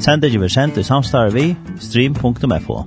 [0.00, 2.84] Sendingen vi sendt i samstarve vi stream.fo.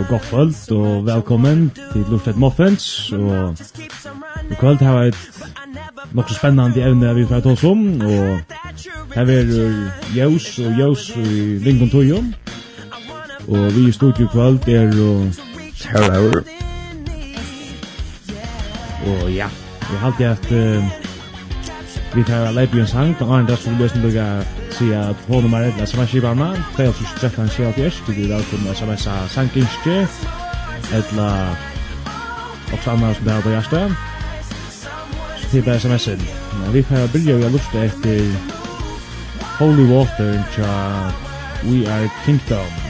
[0.00, 3.56] og godt kvöld og velkommen til Luftet Muffins og
[4.50, 5.18] i kvöld har vi et
[6.12, 8.38] nokso spennande evne vi får ta oss om og
[9.14, 9.44] her er
[10.16, 12.16] Jøs og Jøs i Lincoln Toyo.
[13.48, 15.32] Og vi i studio i kvöld er og
[15.90, 16.32] Hello.
[19.06, 19.48] Og ja,
[19.90, 20.84] vi halte at uh,
[22.14, 28.00] vi tar leipi en sang og Arne Dagsson Løsning sier at håndnummer er sms-skivarna, 2313-74,
[28.06, 29.96] du blir velkommen å smsa sankinskje,
[30.96, 31.52] eller
[32.72, 33.96] også annar som det her på hjertet,
[35.42, 36.28] så til bare sms-en.
[36.72, 38.22] Vi får byrja vi har etter
[39.58, 40.76] Holy Water, tja
[41.68, 42.89] We Are Kingdom.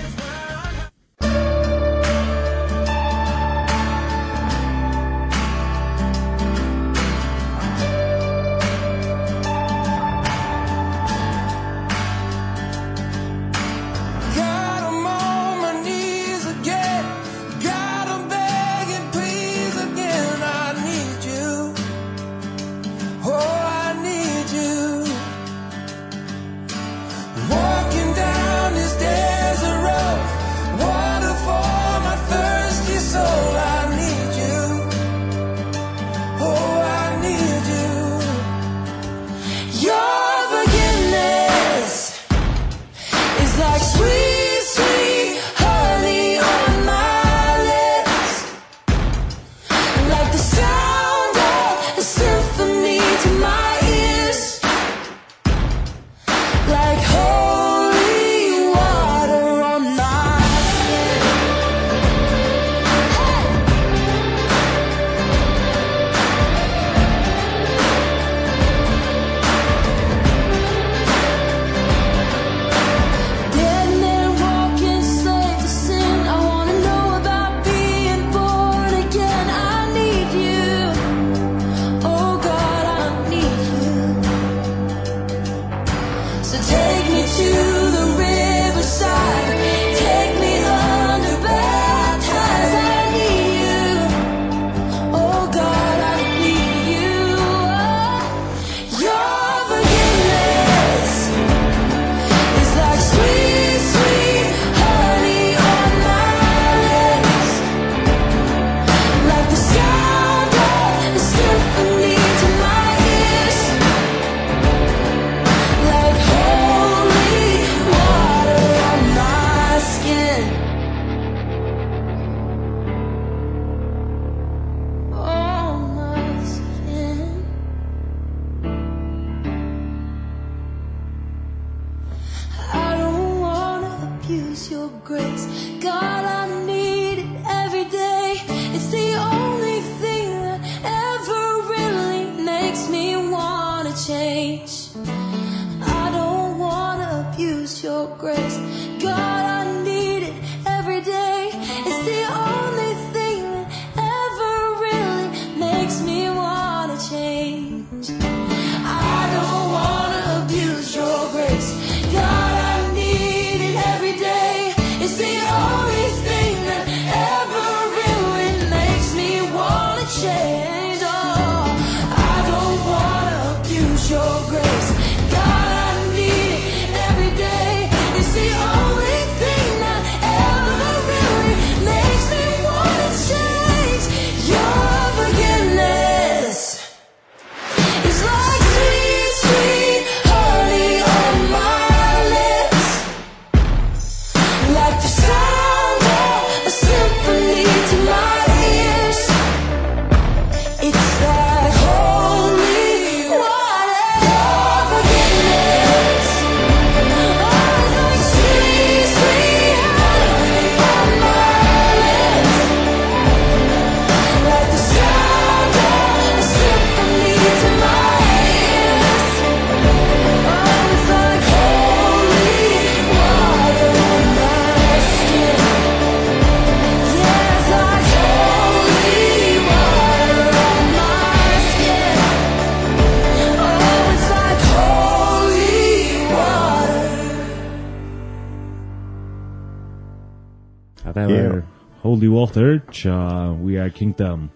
[242.20, 244.50] Holy Water tja We Are Kingdom.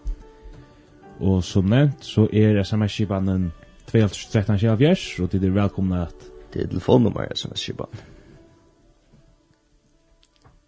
[1.19, 3.47] Og som nevnt, så er sms-skipanen
[3.89, 6.27] 2013-2017, og til er velkomna at...
[6.53, 8.03] Det er telefonnummer sms-skipanen.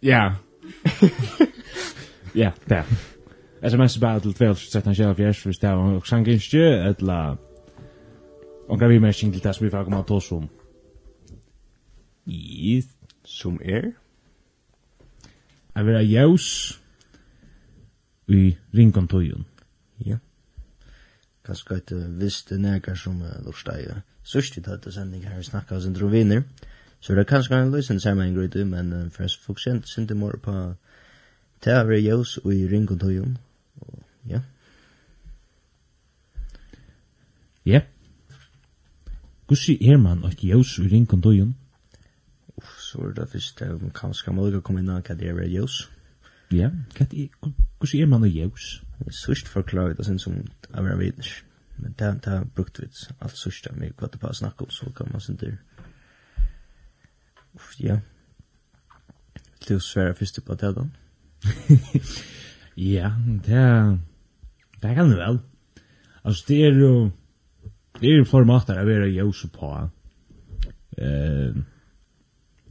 [0.02, 0.32] Ja.
[2.34, 2.82] Ja, det.
[3.62, 7.36] Sms-skipanen til 2013-2017, hvis det er og sanginskje, eller...
[8.68, 10.48] Og kan vi mersing til det som vi får komme til oss om.
[12.26, 12.90] Yes.
[13.24, 13.94] Som er?
[15.76, 16.87] Jeg vil ha jævs
[18.28, 19.46] i ringontøyen.
[20.06, 20.18] Ja.
[21.44, 24.02] Kanskje et visst nekker som uh, lortsteier.
[24.22, 26.44] Sørst vi tatt sending her vi snakka av sindro viner.
[27.00, 30.16] Så det er kanskje en løsende sammenheng en grøyde, men uh, for jeg fokuserer sindro
[30.16, 30.54] mor på
[31.64, 33.38] det er vi jøs i ringontøyen.
[34.28, 34.40] Ja.
[37.66, 37.80] Ja.
[39.46, 41.56] Gussi er man og jøs i ringontøyen?
[42.56, 43.62] Uff, så er det fyrst,
[43.94, 45.86] kanskje man kan komme inn og hva det er jøs.
[45.88, 45.97] Ja.
[46.52, 47.28] Ja, kat i
[47.80, 48.82] kus er man jøs.
[49.10, 50.40] Sust forklare det sin som
[50.74, 51.44] av en vidish.
[51.78, 55.10] Men ta ta brukt vits alt sust av meg kvat på snakk om så kan
[55.12, 55.58] man sen der.
[57.54, 58.00] Uff, ja.
[59.68, 60.86] Du sværa først på det da.
[62.76, 63.12] ja,
[63.46, 63.98] det er
[64.82, 65.40] det kan du vel.
[66.24, 67.10] Altså det er jo
[68.00, 69.70] det er formatet av vera jøs på.
[70.98, 71.54] Eh,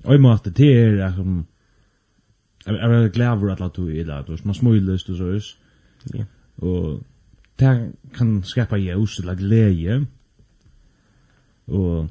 [0.03, 1.45] og i måte det er som
[2.67, 4.23] Jeg er glad för att du är där.
[4.23, 5.55] Du man smøylest og så
[6.13, 6.23] Ja.
[6.57, 7.03] Og
[7.59, 10.07] det kan skapa ljus eller glede.
[11.67, 12.09] Og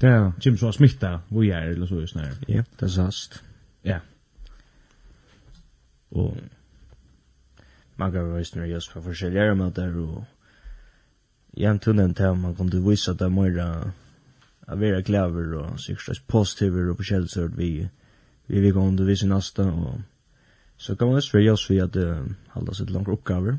[0.00, 2.34] det er kjem så smitta hvor jeg er, eller så just när.
[2.48, 3.44] Ja, det er sast.
[3.84, 3.98] Ja.
[6.10, 6.36] Og
[7.96, 10.24] man kan visa när just på forskjelliga möter och
[11.56, 13.60] jag tunnen til at man kunne vise at det er mer
[14.66, 17.88] att vara glädje og sikkert positivt og på källsord vi
[18.46, 20.00] vi vil gå under vis i nästa och
[20.76, 23.58] så kan man stöja oss vid at uh, hålla seg til långa oppgaver.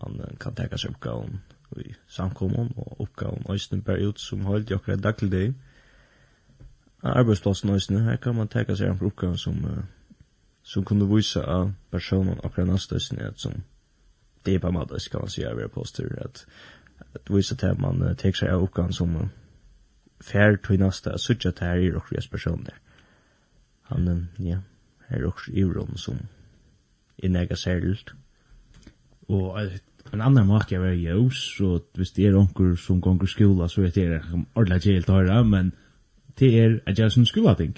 [0.00, 1.40] Man uh, kan täcka seg oppgaven
[1.76, 5.54] i samkommun og oppgaven och bare ut som har jag rätt daglig dig.
[7.02, 9.84] Arbeidsplassen östen, her kan man täcka seg långa uppgaven som uh,
[10.62, 13.00] som kunne vise av personen akkurat den nästa
[13.36, 13.52] som
[14.44, 16.46] det er på en måte, kan man säga vi är at at
[17.14, 19.28] att visa att man uh, tek seg av oppgaven som uh,
[20.20, 22.74] fær til nästa, så att det här är och personer.
[22.74, 22.91] Mm
[23.82, 24.58] han, ja,
[25.08, 26.18] er også ivron som
[27.22, 28.14] er nega særligt.
[29.28, 29.62] Og
[30.12, 33.80] en annan måte jeg var jøs, så hvis det er onker som gonger skola, så
[33.80, 34.20] vet jeg
[34.54, 35.72] ordentlig gjeldt å høre, men
[36.38, 37.76] det er at jeg som skolating.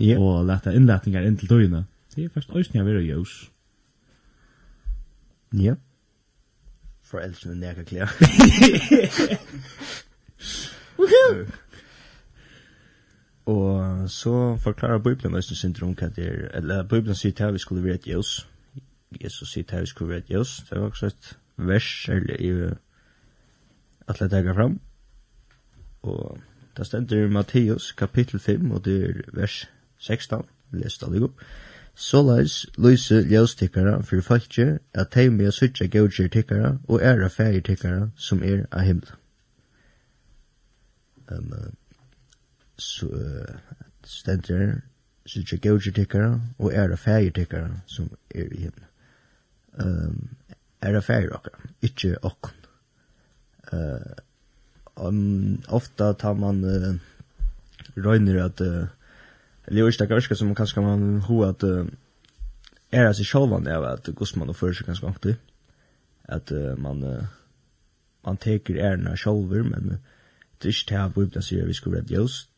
[0.00, 0.18] Ja.
[0.20, 1.84] Og lette innletninger inn til døgnet.
[2.14, 3.50] Det er faktisk også jeg var jøs.
[5.56, 5.74] Ja.
[7.04, 8.12] Foreldrene nega klær.
[10.98, 11.46] Woohoo!
[13.46, 17.84] Og så forklarer Bibelen oss en hva det er, eller Bibelen sier til vi skulle
[17.84, 18.48] være et jøs.
[19.22, 20.64] Jesus sier til vi skulle være et jøs.
[20.70, 22.50] Det var også et vers, eller i
[24.08, 24.80] at jeg tegger fram.
[26.02, 26.38] Og
[26.76, 31.40] det stender Matteus kapittel 5, og det er vers 16, les det opp.
[31.94, 38.08] Såleis lyse ljøstikkara for folkje, at de med suttja gaudjer tikkara og æra fægir tikkara
[38.16, 39.14] som er av himmelen.
[41.30, 41.85] Um, uh,
[42.78, 43.08] så
[44.04, 44.80] stendur
[45.26, 48.92] så ikke gauger tikkere og er det fæger tikkere som er i himmelen.
[49.78, 50.28] Um,
[50.80, 52.54] er det fæger okkar, ikke okkon.
[53.72, 56.94] Uh, um, ofta tar man uh,
[57.96, 58.86] røyner at uh,
[59.66, 61.86] eller ikke det som kanskje man ho at uh,
[62.92, 65.34] er det seg sjålvan av at gosman og fyrir seg ganske onkti
[66.24, 67.24] at uh, man uh,
[68.24, 69.96] man teker ærna sjålver men uh,
[70.62, 72.50] det er ikke det her på vi skulle redde just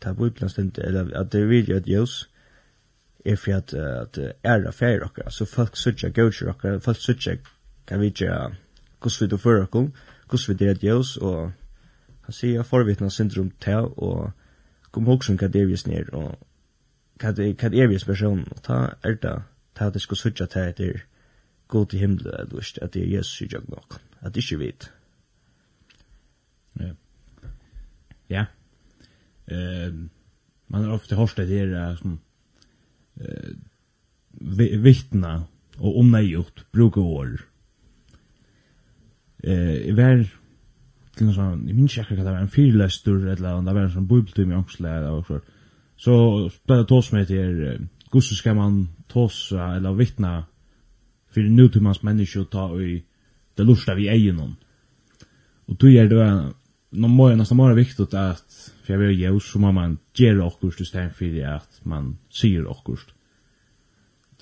[0.00, 2.28] ta bibeln stend eller at det vill att Jesus
[3.24, 7.38] är för at att ära färre och så folk söker gudar och folk söker
[7.84, 8.56] kan vi inte
[9.00, 9.90] kus vi då för och
[10.28, 11.52] kus vi det jøs og
[12.22, 14.32] han säger förvittna syndrom till og
[14.90, 16.38] kom ihåg som kan det vi snär og
[17.20, 19.42] kan det kan det vi person ta er det
[19.74, 21.00] ta det ska söka till det
[21.68, 24.58] gå till himlen eller lust at det är Jesus jag nok at det är ju
[24.58, 24.90] vet
[26.80, 26.94] ja.
[28.28, 28.44] Ja
[29.50, 29.94] eh,
[30.66, 32.20] man har ofta hört det där som
[33.20, 35.44] eh, vittna
[35.76, 37.40] och omnöjt bruka år.
[39.42, 40.28] Eh, var
[41.16, 43.80] till någon sån, i minns inte vad det var, en fyrlästur eller om det var
[43.80, 45.40] en sån bubeltum i ångsla eller så.
[45.96, 50.44] Så spelar tås med er Gusse ska man tåsa eller vittna
[51.30, 53.04] för nutumans människor ta i
[53.54, 54.56] det lusta vi äger någon.
[55.66, 56.52] Och då är det
[56.90, 60.82] nå må nästan vara viktigt att för jag vill ju så må man gjøre också
[60.82, 62.96] i stedet for at man sier också.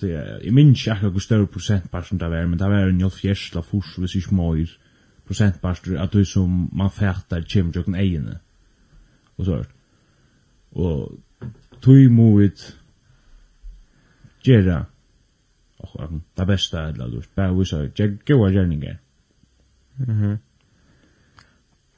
[0.00, 3.08] Det är i ikke akkurat hvor større prosentparsen det där men det är en jo
[3.08, 4.78] fjersla furs hvis ikke mer
[5.26, 8.38] procent pastor att du som man fætter färtar chim jocken ejene.
[9.36, 9.64] Og så.
[10.70, 11.12] Och
[11.80, 12.76] tui movit
[14.44, 14.86] gera
[15.76, 18.98] och det bästa eller då bara vi så jag går gärningar.
[19.94, 20.38] Mhm.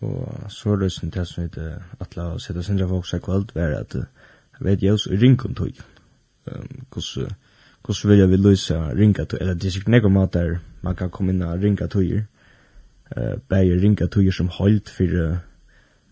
[0.00, 3.22] Og så er det som det som heter at la oss sette sindra folk seg
[3.24, 5.80] kvalt var at jeg vet jeg også i ringkom tog.
[6.44, 9.40] Hvordan vil jeg vil løse ringa tog?
[9.40, 10.36] Eller det er sikkert nekko mat
[10.82, 12.22] man kan komme inn og ringa tog
[13.48, 15.38] bæg ringa tog som holdt for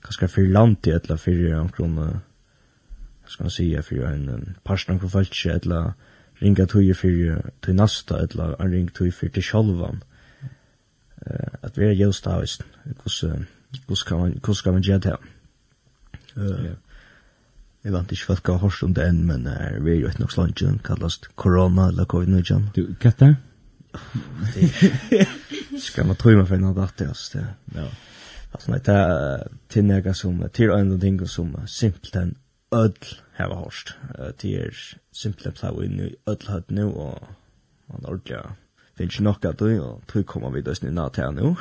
[0.03, 2.21] kanskje for land eller etla for omkron
[3.27, 5.93] skal man sige for en parstang for falsk eller
[6.43, 10.03] ringa tog for til nasta eller en ring tog for til sjolvan.
[11.63, 12.63] At vi er jævstavist
[13.03, 15.17] hvordan Hvordan skal man, hvordan skal man gjøre det?
[16.37, 16.75] Uh,
[17.87, 20.33] Jeg vet ikke folk har hørt om det enn, men er vi jo et nok
[20.35, 22.65] slangen, kallast korona eller covid-19.
[22.75, 23.37] Du, hva er det?
[25.87, 27.45] Skal man tro meg for en av det, altså.
[27.77, 27.87] Ja.
[28.51, 32.35] Altså, nei, det er tilnega som, til og enda ting som simpelthen
[32.75, 33.95] ødel har hørt.
[34.43, 34.83] Det er
[35.15, 37.23] simpelthen plau inn i ødel høtt nu, og
[37.93, 38.43] man ordentlig
[38.97, 41.55] finns nok at du, og tror kommer vi døsne natt her nå.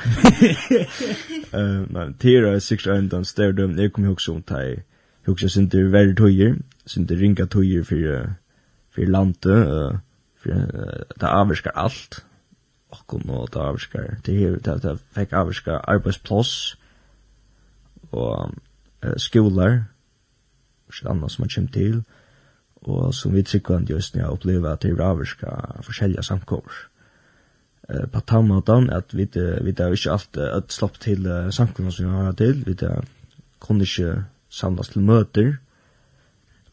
[1.95, 4.79] Men tira er sikkert enn den større jeg kommer også om til,
[5.25, 8.35] jeg husker sin til verre tøyer, sin til ringa tøyer for,
[8.93, 9.99] for landet,
[10.37, 10.49] for
[11.19, 12.23] det avvirker alt,
[12.93, 16.77] okkon og det avvirker, det her, det, det fikk avvirker arbeidsplass,
[18.11, 18.53] og
[19.05, 19.81] uh, skolar,
[20.87, 22.03] og sikkert annet som man kommer til,
[22.85, 26.85] og som vi trykker an just nu jeg opplever at det er avvirker forskjellige samkommer
[27.89, 29.29] eh på tamatan att vi
[29.61, 33.05] vi där inte allt att slopp till samkunna som vi har till vi där
[33.59, 35.57] kunde inte samlas till möter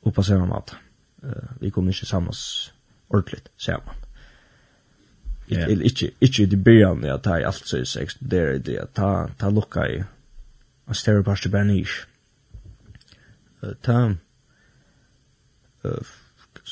[0.00, 0.75] och på samma mat.
[1.25, 2.73] Uh, vi kunde inte samlas
[3.09, 3.95] ordentligt samman.
[5.49, 5.71] Yeah.
[5.71, 9.88] Eller inte inte det början jag tar allt så är det det ta ta lucka
[9.88, 10.04] i
[10.85, 12.07] a större parti banish.
[13.62, 14.14] Uh, ta
[15.85, 15.90] eh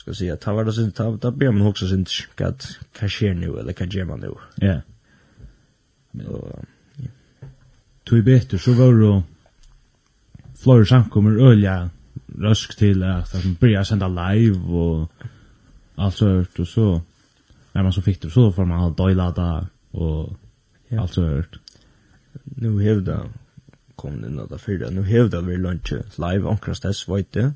[0.01, 3.59] ska säga ta var det så ta ta ber man också sin kat cashier nu
[3.59, 4.35] eller kan ge man nu.
[4.57, 4.81] Ja.
[6.11, 6.27] Men
[8.05, 9.23] då är bättre så var det
[10.57, 11.91] flore samkommer ölja
[12.39, 15.09] rösk till at de börjar senda live og
[15.97, 17.01] alt så hørt, og så
[17.73, 20.33] när man så fikk det så får man ha dojlada och
[20.89, 21.01] ja.
[21.01, 21.59] allt sånt.
[22.45, 23.27] Nu hävda
[23.97, 24.91] kom det några fyra.
[24.91, 27.53] Nu hävda vi lunch live omkring dess vet du.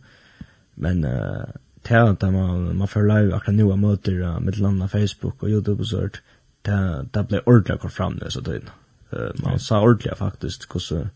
[0.74, 1.44] Men uh,
[1.84, 5.88] till att man man får live akkurat nu möter med landa Facebook och Youtube och
[5.88, 6.22] sånt
[6.62, 10.80] där där blir ordentligt kvar fram det så då eh man sa ordentligt faktiskt hur
[10.80, 11.06] så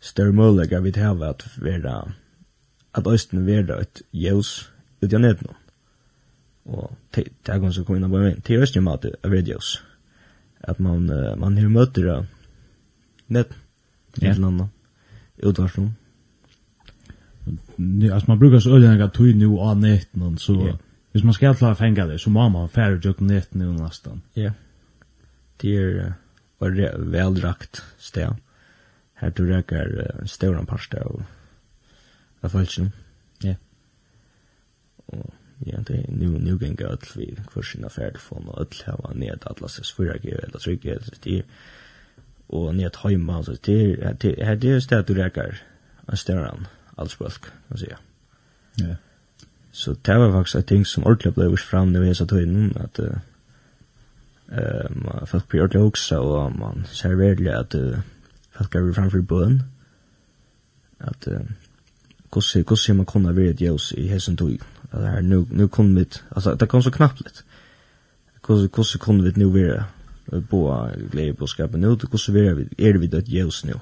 [0.00, 2.12] större möjlighet vi det har att vara
[2.92, 4.68] att östen vara ett ljus
[5.00, 5.48] ut jag net nu
[6.72, 6.90] och
[7.42, 9.82] där går så kommer in på en till östen mat av videos
[10.60, 12.26] att man uh, man hur möter det
[13.26, 13.48] net
[14.14, 14.68] med landa
[15.36, 15.90] utvarsnum
[18.12, 20.76] alltså man brukar så öliga att tog nu av nätten så yeah.
[21.12, 24.20] hvis man ska klara fänga det så må man färre juk nätten nu nästan.
[24.34, 24.42] Ja.
[24.42, 24.54] Yeah.
[25.56, 26.14] Det är
[26.58, 28.36] var väldrakt stäv.
[29.14, 31.22] Här du räcker uh, stora parsta och
[32.40, 32.92] av falschen.
[33.38, 33.54] Ja.
[35.06, 39.14] Och ja, det nu nu gäng gott vi kursen sina färd från och öll var
[39.14, 41.42] ned alla ses förra grej eller trycka det
[42.46, 45.62] och ned hemma så det det här det är städ du räcker
[46.06, 46.54] en större
[46.96, 47.98] allspölk, kan man säga.
[48.74, 48.96] Ja.
[49.72, 52.76] Så det var faktiskt ett ting som ordentligt blev fram när vi har satt in
[52.76, 53.16] att eh
[54.90, 57.74] man folk blir ordentligt också och man ser verkligen att
[58.52, 59.62] folk är framför bön
[60.98, 61.28] att
[62.30, 64.60] kosse kosse man kunde vara det ljus i hesen tog
[64.90, 67.40] att här nu nu kom det alltså det kom så knappt lite
[68.40, 69.84] kosse kosse kunde vi nu vara
[70.50, 73.74] bo glädje på skapen nu kosse vi är vi det ljus nu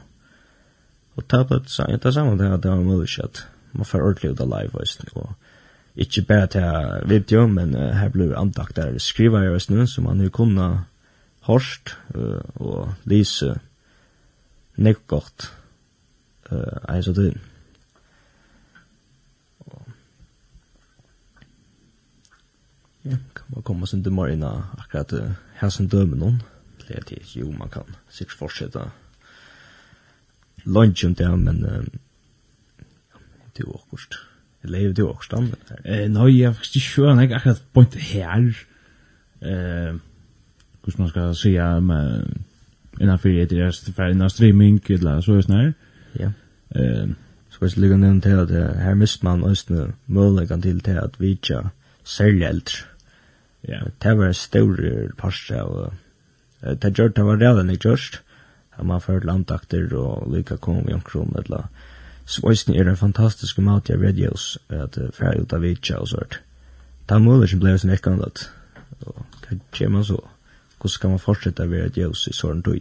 [1.17, 4.31] Og ta på et det samme til at det var mulig at man får ordentlig
[4.31, 5.35] ut av live voice og
[5.97, 10.21] ikke bare til video, men uh, her blir antakt der skriver jeg nu, så man
[10.21, 10.85] jo kunne
[11.41, 13.59] hørst uh, og lise
[14.77, 15.53] nek godt
[16.53, 17.41] uh, en sånn tid.
[23.05, 26.43] Ja, kan man komme sin dømmer inn akkurat uh, her som dømer noen.
[26.81, 28.89] Det er jo man kan sikkert fortsette
[30.65, 31.63] lunch om det, men
[33.57, 34.15] det var akkurat.
[34.65, 35.49] Eller er det også stand?
[35.85, 38.67] Nei, jeg er faktisk ikke skjøn, jeg akkurat point her.
[40.83, 41.53] Hvordan man skal si,
[43.01, 45.73] innanfor det er for innan streaming, eller så er det sånn her.
[46.21, 46.31] Ja.
[47.53, 48.51] Skal ikke ligge nevnt til at
[48.83, 51.71] her mist man også muligheten til til at vi ikke
[52.05, 52.87] særlig eldre.
[53.69, 53.81] Ja.
[54.03, 54.77] Det var en stor
[55.19, 55.93] parst av,
[56.63, 58.23] det gjør det var redan ikke gjørst
[58.77, 61.69] at man får landakter og lykka kom i omkron eller
[62.25, 66.39] så òsne er en fantastisk mat jeg radios at færa ut av vitja og sånt
[67.11, 68.47] ta mulig blei sin ekkan at
[69.03, 70.21] og hva kjer man så
[70.83, 72.81] hvordan kan man fortsette å være djøs i sånn tøy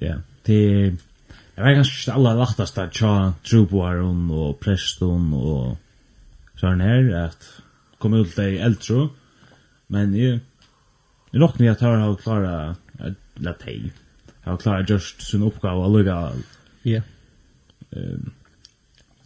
[0.00, 0.62] ja det
[1.56, 3.12] Jeg vet kanskje ikke alle laktast at tja
[3.48, 5.78] truboaren og preston og
[6.60, 7.46] sånn her, at
[7.96, 9.06] kom ut deg eldtro,
[9.88, 10.42] men jeg,
[11.32, 12.56] jeg nok nye at her har klara
[13.36, 13.92] la tei.
[14.40, 16.32] Han klarar just sin uppgave att lugga.
[16.82, 17.02] Ja.
[17.90, 18.30] Ehm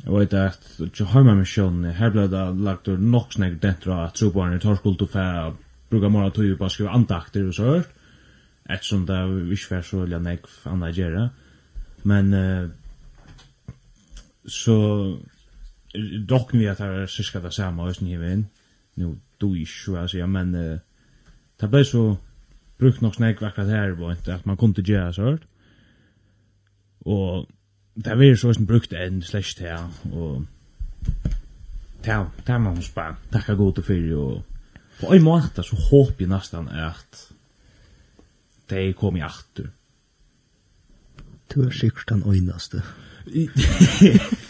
[0.04, 1.92] Jag vet att jag har med missionen.
[1.92, 5.54] Här blev det lagt ur nog snägg dentro att trobarn i torskuld och fär
[5.88, 7.88] brukar måla tog på att skriva andakter och så hört.
[8.64, 11.30] Eftersom det är inte fär så lär nägg andra gärna.
[12.02, 12.68] Men eh,
[14.46, 15.18] så
[16.26, 18.46] dock vi att det är syska det samma östen hivin.
[18.94, 20.78] Nu, du är ju, alltså, men eh,
[21.60, 22.16] det blev så
[22.80, 25.42] brukt nok snägg vackra här var inte att man kunde göra så hört.
[27.00, 27.48] Og
[27.94, 30.42] det er ju så som brukt en slash här och
[32.04, 33.16] det er man spa.
[33.32, 34.44] Tacka god til fyrir, og
[35.00, 37.26] på en måte så håper jeg nesten at
[38.70, 39.68] de kom i åter.
[41.54, 42.82] Du er sikkert den øynaste.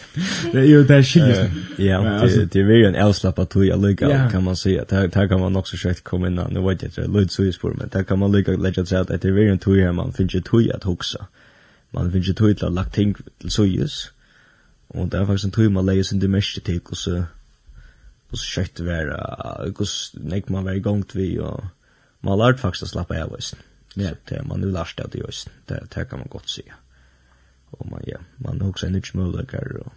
[0.51, 1.51] Det är ju där skiljer.
[1.77, 4.85] Ja, det det är ju en avslappad tog jag lika kan man säga.
[4.89, 6.35] Där där kan man också säkert komma in.
[6.35, 8.99] Nu vet jag inte, lite så är spår men där kan man lika lägga sig
[8.99, 11.27] att det är ju en tog här man finns ju tog att huxa.
[11.89, 14.11] Man finns ju tog att lagt ting till så just.
[14.87, 17.23] Och där faktiskt en tog man lägger sin det mest till och så
[18.31, 21.63] och så kött vara och så nek man var igång till och
[22.19, 23.55] man lärt faktiskt att slappa av just.
[23.93, 25.49] Ja, det man nu lärt det just.
[25.65, 26.73] Det kan man gott säga.
[27.69, 29.53] Och man ja, man har också en nytt möjlighet
[29.85, 29.93] och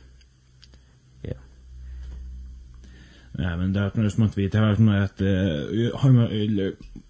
[3.39, 5.21] Ja, men det har något smått vi det har något att
[6.01, 6.27] har man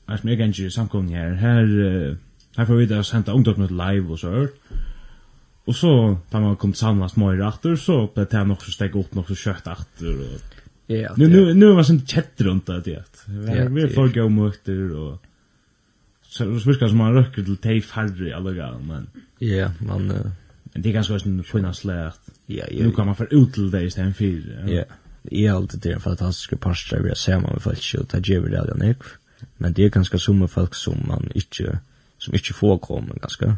[0.07, 2.17] är mer kanske samkomning her, Här
[2.57, 4.49] her får vi da att sända ungdomar live og så här.
[5.67, 8.97] Og så da man kom samla små i åter så ble det nok så steg
[8.97, 10.55] opp nok så kjøtt åter och
[10.87, 11.15] Ja.
[11.17, 13.25] Nu nu nu var sånt chat runt det att.
[13.27, 15.19] Vi er får gå møter, og
[16.23, 19.07] så det viskar som man røkker til till færre i alle gang, men.
[19.41, 20.13] Ja, man
[20.75, 22.21] men det er ganske sån fina slät.
[22.49, 22.85] Ja, ja.
[22.85, 24.69] Nu kan man få ut til det i istället för.
[24.69, 24.85] Ja
[25.33, 28.51] jeg er alltid det fantastiske parster vi har sammen med folk, og det gjør vi
[28.51, 29.17] det allan ikke.
[29.59, 31.79] Men det er ganske summe folk som man ikke,
[32.19, 33.57] som ikke får komme, ganske,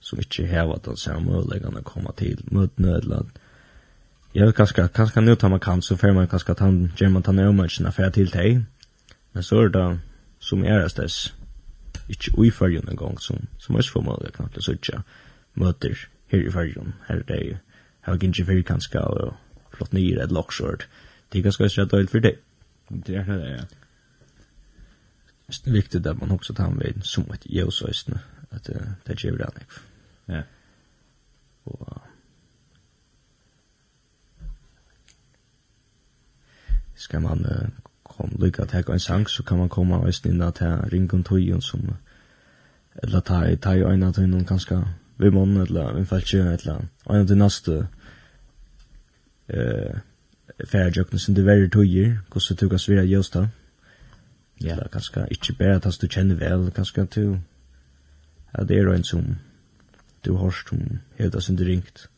[0.00, 3.24] som ikke hever at det ser mulighetene å komme til, møtene eller
[4.34, 7.08] Jeg vet kanskje, kanskje nu tar man kan, så får man kanskje at han gjør
[7.10, 8.60] man tannet omøtjene for jeg til deg.
[9.32, 9.98] Men så er det
[10.38, 11.34] som er det steds,
[12.08, 15.02] ikke uifølgen en gang, som, som også får mulighet knappt så sitte
[15.54, 15.98] møter
[16.30, 17.56] her i følgen, her er det jo,
[18.06, 19.34] her er ikke fyrir kanskje, og
[19.80, 20.86] flott nyr et loksjord.
[21.32, 22.36] Det kan skal ikke ha for det.
[23.06, 23.64] Det er det, ja.
[25.48, 28.70] Det er viktig at man også tar med som et jøsøysene, at
[29.06, 29.80] det gjør det annet.
[30.28, 30.42] Ja.
[31.64, 32.00] Og...
[36.94, 37.46] Skal man
[38.04, 41.60] kom lykka att hekka en sang, så kan man komme og snina til ringen tøyen
[41.60, 41.96] som
[43.02, 44.82] eller ta i ta i øyna tøyen kanska
[45.18, 47.86] vi mån, eller vi feltje, eller øyna til neste
[49.50, 49.96] eh
[50.64, 53.48] färjökna som det värre tojer hur så tog oss vidare just då
[54.58, 54.76] ja.
[54.76, 57.38] Det kanske inte bara att du känner väl kanske att du
[58.50, 59.36] ja det är en som
[60.20, 62.08] du har som helt sin ringt.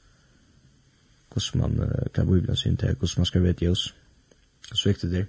[1.34, 3.94] hur man uh, kan bo ibland sin tag hur man ska veta just
[4.72, 5.26] så viktigt det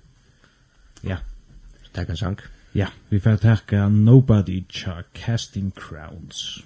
[1.02, 1.18] ja.
[1.94, 2.40] Tack en sank
[2.72, 2.88] ja.
[3.10, 6.64] Vi får tacka nobody cha casting crowns.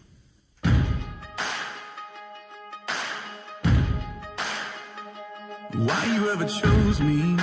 [0.63, 1.07] Thank you.
[5.78, 7.38] Why you ever chose me?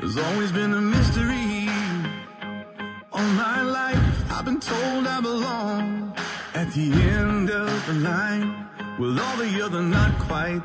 [0.00, 1.68] Has always been a mystery.
[3.12, 6.12] All my life I've been told I belong.
[6.54, 8.66] At the end of the line
[8.98, 10.62] With all the other not quite?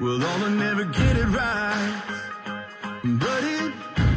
[0.00, 2.02] With all the never get it right?
[3.02, 3.72] But it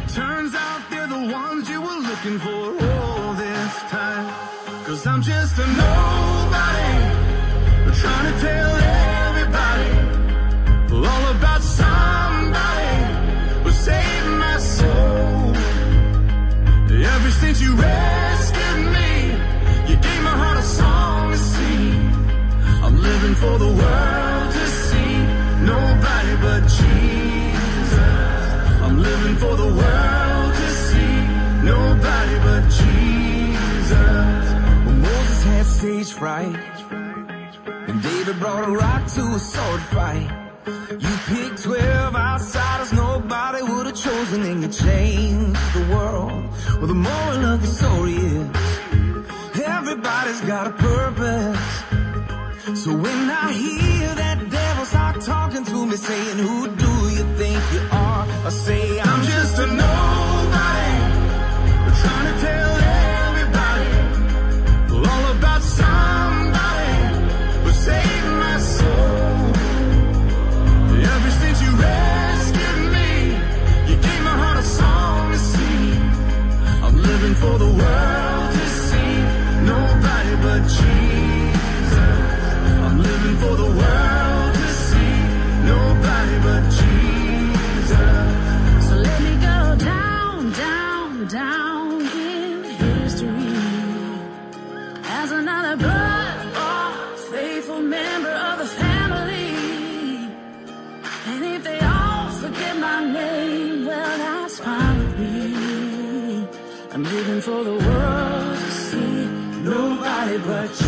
[0.10, 4.28] turns out they're the ones you were looking for all this time.
[4.86, 6.94] Cause I'm just a nobody
[8.00, 9.03] Trying to tell everyone
[17.44, 19.12] since you rescued me.
[19.90, 21.94] You gave my heart a song to sing.
[22.86, 25.14] I'm living for the world to see.
[25.74, 27.98] Nobody but Jesus.
[28.86, 31.16] I'm living for the world to see.
[31.74, 34.44] Nobody but Jesus.
[34.86, 36.78] When Moses had stage fright
[37.90, 43.86] And David brought a rock to a sword fight You picked 12 outsiders nobody would
[43.88, 46.44] have chosen And you changed the world
[46.78, 48.48] Well, the moral of the story is
[49.66, 51.60] Everybody's got a purpose
[52.82, 57.62] So when I hear that devil start talking to me Saying, who do you think
[57.74, 58.26] you are?
[58.46, 60.13] I say, I'm just a nobody
[77.44, 79.16] for the world to see.
[79.72, 81.03] Nobody but Jesus
[107.44, 109.26] for the world to see.
[109.64, 110.83] Nobody but you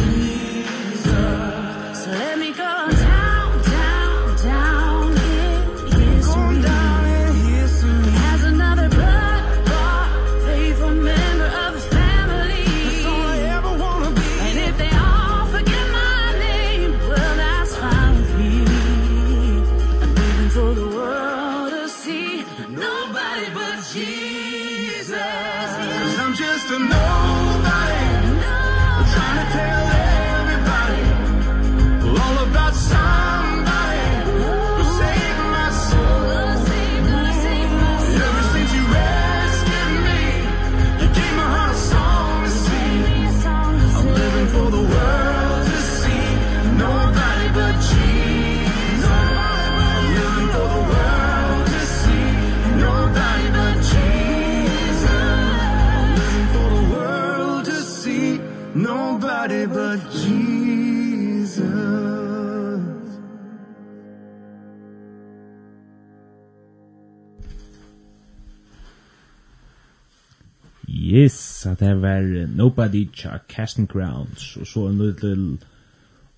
[71.15, 75.63] Yes, at det var Nobody Cha Casting Grounds, og så en liten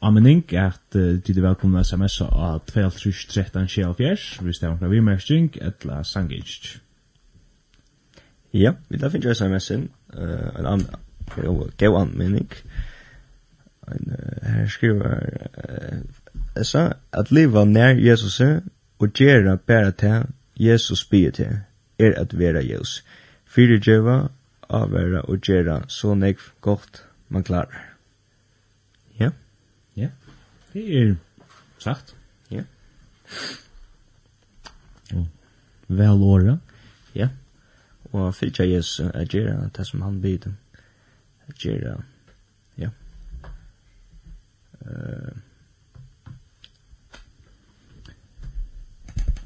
[0.01, 6.03] anmenning at uh, de er velkomna sms av 2313-74, hvis det var noen vimerkning, etla
[6.03, 6.69] sangisk.
[8.53, 10.87] Ja, vi da finner sms-en, uh, en annen,
[11.77, 12.53] gav anmenning,
[13.87, 15.19] en, uh, her skriver,
[15.57, 18.41] uh, sa, at liva nær Jesus
[18.99, 21.61] og gjera bæra til Jesus bygge til,
[21.99, 23.03] er at vera Jesus.
[23.45, 24.27] Fyrirgjeva
[24.69, 27.97] avværa og gjera så nekv godt man klarar.
[29.19, 29.29] Ja?
[29.95, 30.09] Ja,
[30.73, 31.15] det er
[31.79, 32.15] sagt.
[32.51, 32.63] Ja.
[35.13, 35.27] Og
[35.87, 36.57] vel åra.
[37.15, 37.29] Ja,
[38.11, 40.47] og fyrtja jes a gjera det som han byr
[41.47, 41.97] a gjera,
[42.77, 42.89] ja.
[44.81, 45.37] Uh,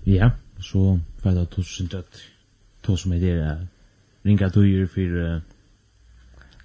[0.05, 2.25] ja, så fyrir det tusen tøtt.
[2.83, 3.65] Tusen med det er
[4.25, 5.41] ringa tøyer for uh,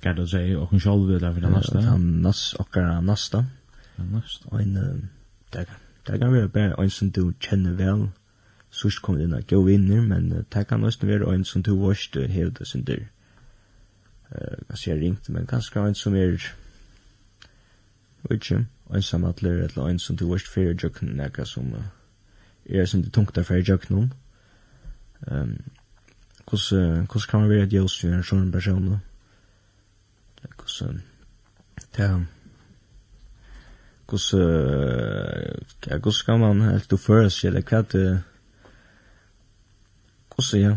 [0.02, 1.80] kan du og och en själv vill för nästa.
[1.80, 3.44] Han nas och nästa.
[3.96, 5.08] Nästa en
[5.52, 5.66] där
[6.06, 8.08] där kan vi bare en som du kjenner vel
[8.70, 11.62] Så ska komma in och gå in men uh, det kan nästan vara en som
[11.62, 13.08] du vårst helt och sen där.
[14.30, 16.52] Eh jag ser ringt men kanskje en som är
[18.30, 21.82] Ikke, en samatler, eller en som du vårst fyrir jøkken, nekka som uh,
[22.66, 24.12] er som du tungt där fyrir jøkken kan.
[25.26, 25.62] Ehm
[26.48, 28.88] hvordan hvordan kan man være et ljøs til en sånn person
[30.56, 31.02] hvordan
[31.98, 32.08] ja
[34.06, 35.42] hvordan
[35.88, 38.06] ja hvordan kan man helt du føres eller hva det
[40.34, 40.74] hvordan ja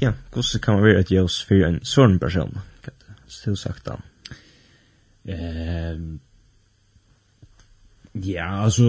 [0.00, 3.86] ja hvordan kan man være et ljøs for en sånn person hva det still sagt
[3.86, 3.96] da?
[5.24, 5.96] Eh
[8.14, 8.84] Ja, altså,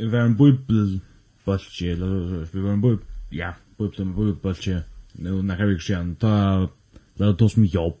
[0.00, 1.00] vi var en bøybel,
[1.44, 6.68] bolsje, eller vi var en bøybel, ja, bøybel, bøybel, bolsje, nu när vi kör ta
[7.14, 8.00] låt oss som jobb.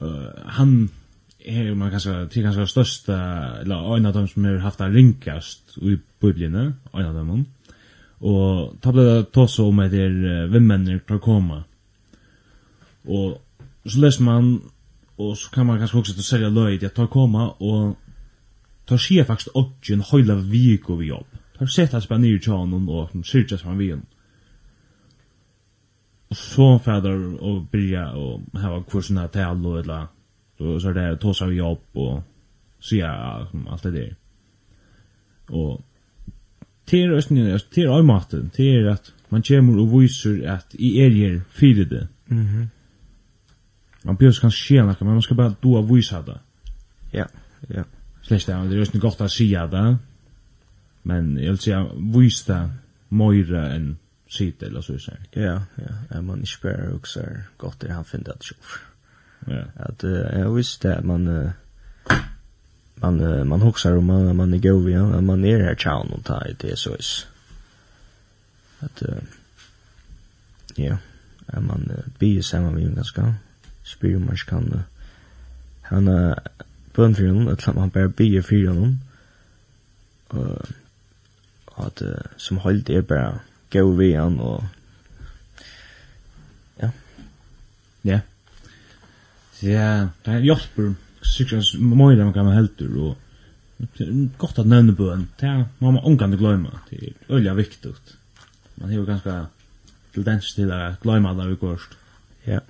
[0.00, 0.88] Eh han
[1.38, 3.16] är man kanske till kanske största
[3.60, 7.46] eller en av dem som har haft en ringkast i bibeln, en av dem.
[8.20, 11.64] Og ta blev det så om att det är vem människor kan komma.
[13.84, 14.60] Så leser man
[15.18, 17.96] og så kan man kanskje også til å selja løy til att ta koma, og
[18.86, 21.26] ta skje faktisk och en hela vik och jobb.
[21.58, 24.06] Ta sett att spänna ju tjänon och syrjas man vid honom
[26.32, 26.80] så og
[27.40, 27.66] och
[28.14, 30.06] og och ha kurserna till og eller
[30.58, 32.22] så så där tosa vi jobb og
[32.80, 34.14] så ja allt det där.
[35.48, 35.80] Och
[36.86, 41.84] till til till til er at man kommer og viser at i er her fyra
[41.84, 42.08] det.
[42.26, 42.38] Mhm.
[42.38, 42.68] Mm
[44.04, 46.38] man behöver kan skje något men man skal bara då visa det.
[47.12, 47.24] Ja,
[47.68, 47.84] ja.
[48.22, 49.98] Slash det er rösten godt at se det.
[51.02, 52.70] Men jag vill säga visa det
[53.08, 53.96] mer
[54.28, 55.12] sitte eller så så.
[55.30, 56.16] Ja, ja.
[56.16, 57.20] Är man inte bara också
[57.56, 58.78] gott det han finner att sjuf.
[59.46, 59.64] Ja.
[59.76, 61.50] Att jag visste att man
[62.94, 66.54] man man huxar om man man är god igen, man är här town och tar
[66.58, 67.26] det så is.
[68.78, 69.02] Att
[70.74, 70.96] ja,
[71.46, 73.34] är man be samma med ganska
[73.84, 74.82] spyr man kan
[75.82, 76.04] han
[76.94, 78.98] bön för honom att man bara be för honom.
[80.32, 80.70] Eh
[81.78, 82.02] att
[82.36, 84.64] som höll det bara gå vi han og
[86.80, 86.90] ja.
[88.04, 88.20] Ja.
[89.62, 93.16] Ja, det er Jasper sikkert möjliga man kan man helt ur och
[94.38, 95.28] gott att nämna på en.
[95.40, 96.80] Det er man må omgående glömma.
[96.90, 97.94] Det er öliga viktig.
[98.76, 99.46] Man har jo ganske
[100.14, 101.94] tendens til å glömma det vi kost.
[102.46, 102.60] Ja.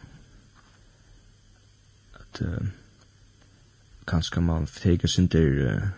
[2.14, 2.68] At, uh,
[4.06, 5.88] kanskje man förtäcker sin til, uh,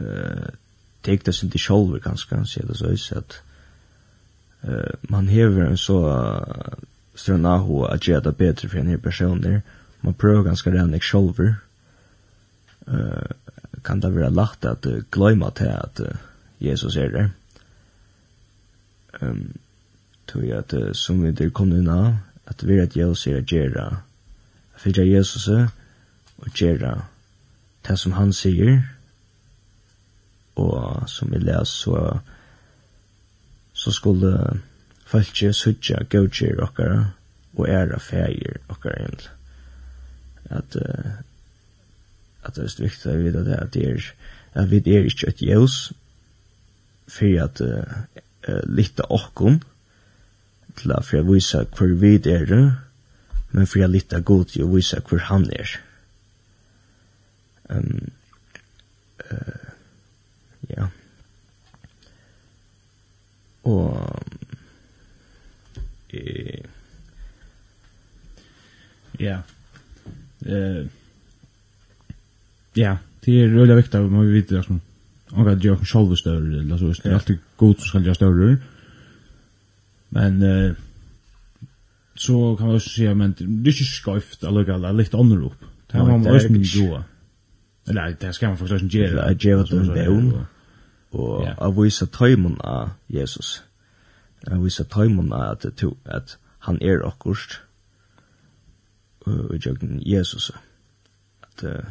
[0.00, 0.48] uh,
[1.04, 3.42] det sin til sjolver, kanskje, sier det så att
[4.68, 6.78] uh, man hever en så uh,
[7.14, 9.60] større naho at gjøre det bedre for en her personer.
[10.02, 11.54] Man prøver ganske renne ikke sjolver.
[12.86, 13.30] Uh,
[13.84, 16.16] kan det være lagt at uh, gløyma til at uh,
[16.60, 17.28] Jesus er der.
[19.22, 19.56] Um,
[20.26, 22.14] tog jeg at uh, som vi der kom inn av,
[22.46, 24.00] at vi er at Jesus er gjøre
[24.80, 27.02] fyrir Jesus og gjøre
[27.88, 28.80] det som han sier
[30.60, 31.96] og som vi leser så
[33.80, 34.60] så skulle
[35.08, 37.04] falske sutja gautjer okkara
[37.56, 39.32] og æra fægir okkara egentlig.
[40.50, 41.12] At, uh,
[42.44, 44.12] at det er viktig at vi vet at det er
[44.54, 45.92] at vi er ikke et jævs
[47.08, 49.62] for at uh, litta okkon
[50.76, 52.54] til at for å vise hvor vi er
[53.52, 55.74] men for å litta god til å vise hvor han er.
[57.70, 58.10] Um,
[59.30, 59.68] uh,
[60.68, 60.86] ja.
[60.86, 60.99] Yeah
[63.70, 64.22] og
[66.12, 66.64] eh
[69.18, 69.38] ja.
[70.46, 70.86] Eh
[72.74, 74.80] ja, det är rullar viktigt att man vite det som
[75.32, 78.56] Och at jag själv större eller så det är alltid gott som ska jag större.
[80.08, 80.74] Men eh
[82.14, 85.64] så kan man også si men det är ju skävt alltså alla lite annorlunda upp.
[85.92, 87.02] Det har man måste mye gjøre.
[87.88, 89.10] Eller det skal man faktisk også gjøre.
[89.10, 90.44] Det är gjøre vad det är
[91.12, 91.56] og yeah.
[91.58, 93.62] av visa tøymon av Jesus.
[94.46, 97.60] Av visa tøymon av at, to, at han er akkurst
[99.26, 100.50] og jøgn Jesus.
[101.42, 101.90] At, uh,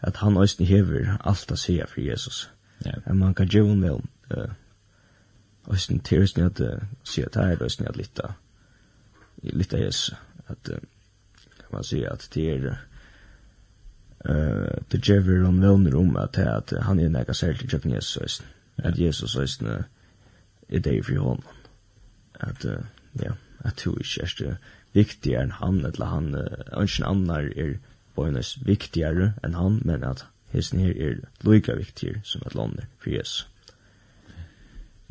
[0.00, 2.50] at han òsne hever alt a seg for Jesus.
[2.86, 3.02] Yeah.
[3.04, 4.02] At man kan gjøre vel
[4.34, 4.50] uh,
[5.66, 10.14] òsne til òsne at uh, sier at er òsne at litt av Jesus.
[10.48, 10.80] At uh,
[11.58, 12.76] kan man sier at det er uh,
[14.28, 18.42] eh det ger om vänner om att att han är näka särskilt till Jesus
[18.76, 19.62] så att Jesus så ist
[20.68, 21.42] är det för honom
[22.40, 22.64] att
[23.12, 24.42] ja att du är just
[24.92, 26.34] viktigare än han eller han
[26.72, 27.78] önsken annan är
[28.14, 33.10] bonus viktigare än han men att hesen här är lika viktig som att landa för
[33.10, 33.46] Jesus.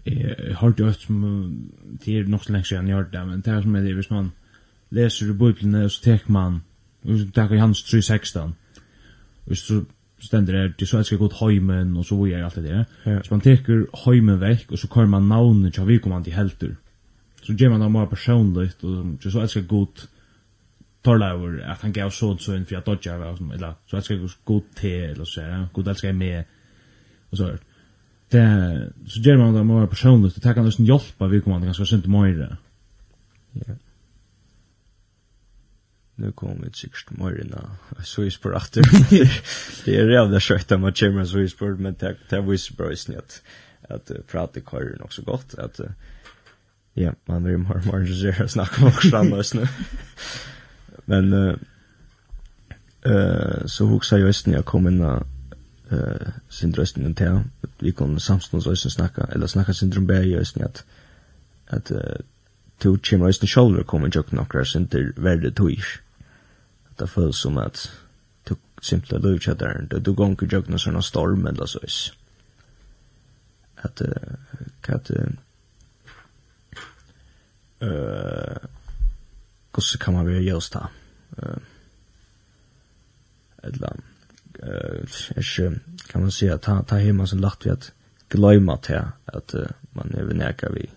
[0.05, 1.71] Jeg har det som
[2.05, 3.95] det er nok så lenge siden jeg har det, men det er som er det,
[3.95, 4.31] hvis man
[4.89, 6.63] leser i Bibelen, så tek man,
[7.03, 8.55] og så hans man Johannes
[9.45, 9.83] Och så
[10.19, 12.85] ständer det till så ska gå till hemmen och så vidare allt det där.
[13.03, 13.23] Ja.
[13.23, 16.75] Så man tar hemmen veck och så kör man namnet till vi kommer till helter.
[17.43, 19.87] Så ger man dem personligt och så ska gå
[21.01, 24.29] tala över att han gav sånt så en för att dodja eller så att ska
[24.43, 25.67] gå till eller så där.
[25.73, 26.43] God älskar med
[27.29, 27.57] och så
[28.29, 32.05] Det så ger man dem bara personligt och tackar nästan hjälpa vi kommer ganska sent
[32.05, 32.57] mer.
[33.51, 33.73] Ja.
[36.15, 37.71] Nu kom vi sikkert morgena,
[38.03, 38.71] så vi spår att
[39.85, 42.91] det är jävla kött att man kommer så vi spår, men det er visst bra
[42.91, 43.41] i snitt
[43.89, 45.79] att prata i korren också gott, att
[46.93, 49.67] ja, man vill mer og mer interessert å snakke om också annars nu.
[51.05, 51.33] Men
[53.05, 57.43] eh så hoksa jeg just när jag kom inn eh sin rösten inte här,
[57.79, 60.85] vi kunne samstånds och snacka, eller snacka sin i just at
[61.67, 61.97] at uh,
[62.79, 65.99] to kemur eisen sjálvur komin jokk nokkrar sindir verri tuish
[66.99, 67.91] det føles som at
[68.47, 71.99] du simpelt løvkjatteren, du gonger jøgna sånn storm eller så is.
[73.83, 74.63] At, uh,
[74.95, 75.11] at,
[77.83, 78.69] uh,
[79.75, 80.87] hvordan kan man være jøst da.
[81.37, 81.59] Uh,
[83.65, 83.99] eller,
[84.63, 85.79] uh, ikke,
[86.09, 87.91] kan man si at ta, ta hjemme som lagt vi at
[88.33, 90.87] gløyma til at uh, man er nekka vi,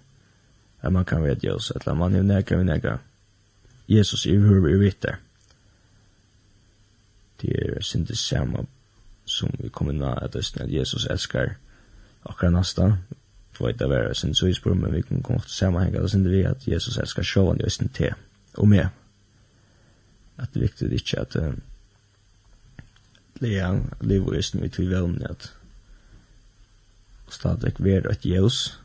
[0.80, 2.98] at man kan være jøst, eller man er nekka vi nekka
[3.88, 5.18] Jesus i hur vi vitter
[7.40, 8.66] det er synd det samme
[9.24, 11.57] som vi kommer nå at at Jesus elskar
[12.24, 12.92] akkurat nasta
[13.53, 16.11] for vet det være synd så i spør men vi kan komme til sammenhengen det
[16.11, 18.14] synd vi at Jesus elskar sjåan i østen til
[18.55, 18.87] og med.
[20.38, 21.55] At det er viktig ikke at uh,
[23.40, 25.53] lea liv og østen vi tog velmen at
[27.31, 28.79] stadig være et jævs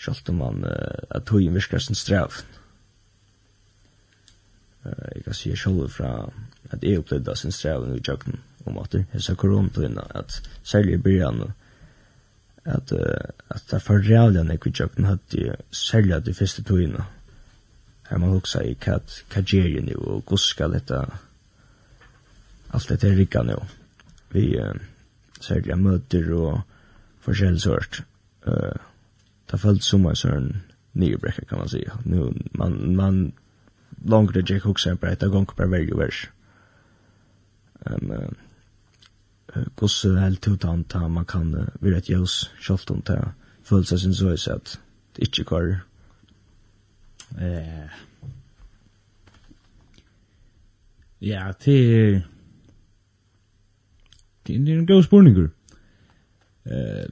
[0.00, 2.44] Sjalt om man uh, at tog virkar sin straf.
[4.84, 6.12] Uh, jeg kan si sjálfur fra
[6.70, 10.94] at jeg opplevde sin strevning i jøkken om at det er så koronatøyene, at særlig
[10.94, 11.42] i byrjan,
[12.64, 16.62] at, uh, at det er for reallig enn i jøkken hadde særlig at de første
[16.62, 17.06] tøyene.
[18.10, 18.98] Her man hoksa i hva,
[19.32, 21.00] hva gjør jeg nå, og hvordan skal dette,
[22.70, 23.58] alt dette rikka nå.
[24.34, 24.74] Vi uh,
[25.40, 26.60] særlig møter og
[27.24, 28.02] forskjellig sørt.
[28.46, 28.76] Uh,
[29.46, 30.50] det har følt som en sånn
[31.00, 31.82] nybrekka kan man si.
[32.04, 33.32] Nu, man, man
[34.06, 36.26] langre Jack Hooks er bare etter gong per veldig vers
[37.86, 43.32] um, uh, gos helt utan ta man kan uh, vira et jøs kjolt om ta
[43.62, 44.80] følelser sin så is at
[45.16, 45.86] det ikke kvar.
[47.38, 47.88] Eh
[51.20, 52.22] ja til
[54.48, 55.48] er en god spurningur.
[56.66, 57.08] Eh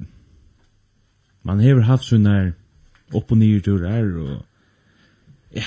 [1.43, 2.53] man hever haft sånne
[3.15, 4.45] opp og nye turer og
[5.55, 5.65] ja,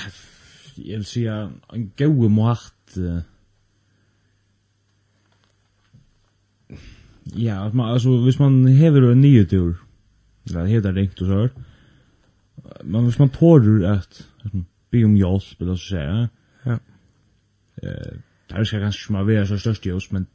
[0.78, 3.22] jeg vil si en god måte
[7.24, 9.76] Ja, att man alltså hvis man hever en ny tur.
[10.50, 11.50] Eller heter det riktigt så här.
[12.84, 14.26] Men hvis man tårer att
[14.90, 16.28] be om hjälp eller så säga.
[16.62, 16.78] Ja.
[17.82, 18.12] Eh,
[18.48, 20.26] där ska kanske man vara så störst ljus, men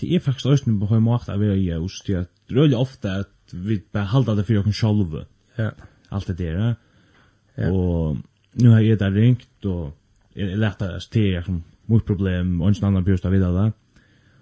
[0.00, 3.30] det är faktiskt rösten på hur makt att vara just Det är rörligt ofta att
[3.50, 5.24] vi behalda det för oss själva.
[5.56, 5.70] Ja.
[6.08, 6.76] Allt det där.
[7.54, 7.70] Ja.
[7.70, 8.16] Och
[8.52, 9.98] nu har jag där ringt och
[10.34, 13.72] är lättare att stäga som mot problem och en annan björsta vidare.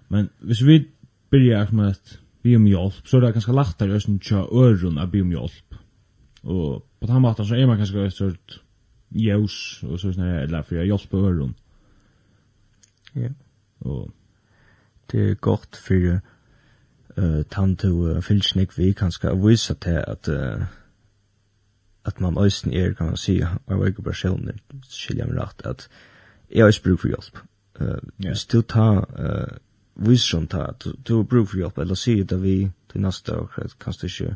[0.07, 0.87] Men hvis vi
[1.35, 4.97] byrja med att be om hjelp, så er det är ganska lättare att inte öron
[4.97, 5.75] att be om hjelp.
[6.43, 8.61] Og på den måten så er man ganska et sort
[9.11, 11.55] ljus og så er det eller för jag hjälper øren.
[13.15, 13.29] Ja.
[13.79, 14.11] Og
[15.11, 16.19] det er godt for
[17.17, 20.65] uh, tant og uh, fylsnik vi kan skal vise til at uh,
[22.05, 25.39] at man øysen er, kan man si, og jeg var ikke bare selv, skiljer meg
[25.41, 25.87] rett, at
[26.51, 27.39] jeg har ikke bruk for hjelp.
[27.79, 28.01] Uh, yeah.
[28.17, 29.57] Hvis du tar uh,
[29.95, 33.35] viser om ta, du du har brug for hjelp, eller sier det vi til neste
[33.35, 34.35] år, kan du ikke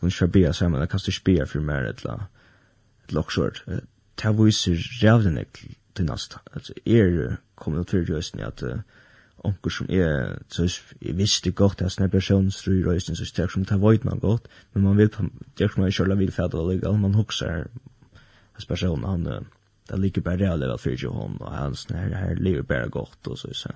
[0.00, 2.28] kunne ikke be sammen, kan du ikke be for mer, eller
[3.04, 3.62] et loksjord.
[4.22, 5.46] Det viser rævlig
[5.94, 8.62] til neste, altså er kommer til røysen at
[9.44, 10.66] onker som er, så
[11.02, 14.48] jeg visste godt at snabber sjøen stryr røysen, så sterk som det vet man godt,
[14.74, 15.10] men man vil,
[15.58, 17.64] det er som man ikke vil fædre alligevel, man hokser
[18.52, 19.46] hans person, han,
[19.90, 23.18] det ligger bare rævlig vel fyrir jo hon, og hans, her, her lever bare godt,
[23.26, 23.68] og så, så,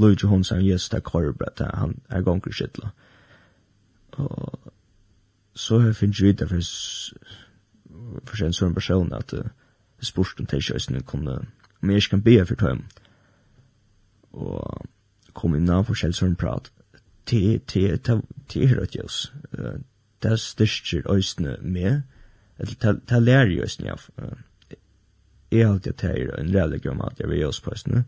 [0.00, 2.90] Luigi hon sa Jesus det korber at han er gonger skittla.
[4.12, 4.72] Og
[5.54, 6.60] så har jeg finnet videre for
[8.26, 9.46] for en sånn person at uh,
[10.02, 11.36] spørst om teisjøsene kunne
[11.80, 12.82] om jeg ikke kan be for tøym
[14.32, 14.86] og
[15.34, 16.70] kom innan for selv sånn prat.
[17.26, 19.32] Til her at jøs
[20.22, 22.02] det styrker øysene med
[22.58, 23.98] eller det lærer øysene jeg
[25.50, 28.04] jeg har alltid at jeg er en religion at jeg vil jøs på øysene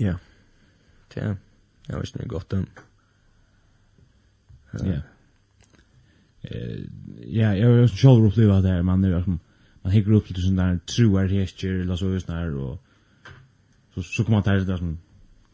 [0.00, 0.14] Ja.
[1.16, 1.34] Ja.
[1.88, 2.68] Jeg vet ikke godt den.
[4.84, 5.00] Ja.
[7.32, 9.40] Ja, jeg har selv opplevd det her, man er som,
[9.84, 12.80] man hikker opp til sånn der truer hester, eller så sånn her, og
[13.94, 14.96] så, så kommer man til det som,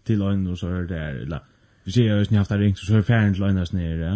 [0.09, 1.45] til øynene, og så er det her, eller,
[1.85, 4.15] hvis jeg har sånn haft det ringt, så er ferden til øynene sånn her, ja.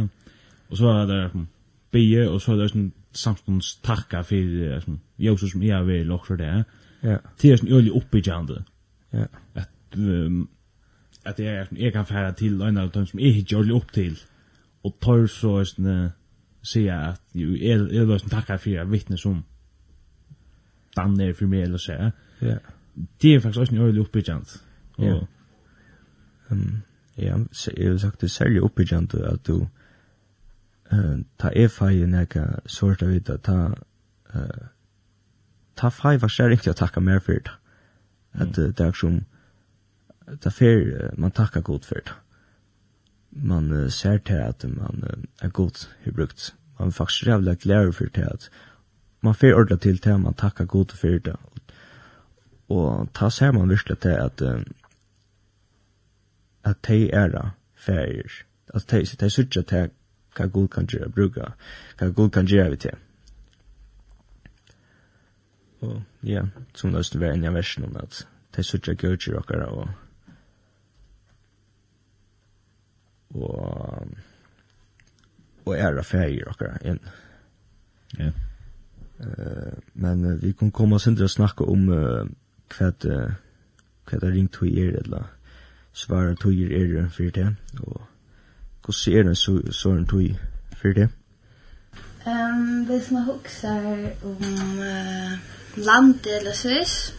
[0.70, 1.46] Og så er det som,
[1.92, 4.56] bie, og så er det sånn, samstånds takka for,
[4.86, 6.54] som, jeg som jeg har vært i lokk for det,
[7.02, 7.18] ja.
[7.38, 8.60] Til er sånn øyelig oppbyggjande.
[9.12, 9.26] Ja.
[9.58, 10.48] At um,
[11.24, 14.18] at jeg, jeg kan fære til en av dem som jeg ikke gjør opp til,
[14.82, 16.10] og tar så sånn,
[16.62, 19.42] sier at jo, jeg, jeg løsner takker for jeg vittne som
[20.96, 22.10] danner for meg, eller så,
[22.42, 22.58] ja.
[23.22, 24.62] Det er faktisk også en øyelig oppbyggjant.
[24.98, 25.14] Ja.
[26.50, 26.82] Um,
[27.16, 27.36] ja,
[27.76, 29.66] jeg vil sagt det særlig oppbyggjant at du
[30.92, 33.72] uh, ta er feil nekka sort av vita, ta
[34.34, 34.66] uh,
[35.76, 37.54] ta feil var særlig ikke å takka mer for det.
[38.34, 39.22] At uh, det er som
[40.40, 42.14] ta fer, man takka god for det.
[43.30, 46.54] Man uh, ser til at man uh, er god har brukt.
[46.78, 48.50] Man er faktisk rævlig glad for det at
[49.22, 51.36] man fer ordla til til man takka god for det.
[52.68, 54.62] Og ta ser man virkelig til at uh,
[56.64, 58.44] at de er da ferier.
[58.74, 59.90] At de, de sørger til
[60.36, 61.52] hva god kan gjøre bruka,
[61.98, 62.94] hva god kan gjøre vi til.
[65.82, 66.44] Og ja,
[66.74, 68.22] som løsne være enn jeg versen om at
[68.56, 69.88] de sørger gjør til dere og
[73.34, 74.08] og
[75.64, 77.00] og er af feir okkar inn.
[78.18, 78.32] Ja.
[79.20, 82.26] Eh men uh, vi kan komme oss inn til å snakke om uh,
[82.74, 83.34] hva det uh,
[84.10, 85.28] hva det ringt tog er eller
[85.94, 88.00] svara tog er er for det og
[88.84, 90.36] hvordan er det så, så en tog
[90.76, 91.08] for det?
[92.26, 93.86] Um, hvis man husker
[94.22, 95.38] om uh,
[95.76, 97.14] land eller Sviss,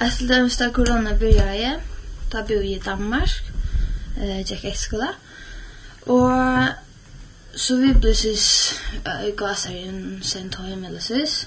[0.00, 1.70] etter dem stod korona byrja i,
[2.32, 3.52] da bor jeg i Danmark,
[4.20, 5.12] eh, Jack Eskola.
[6.06, 6.68] Og
[7.56, 8.46] så vi ble sys,
[9.06, 11.44] uh, gass her inn sent hjem eller sys.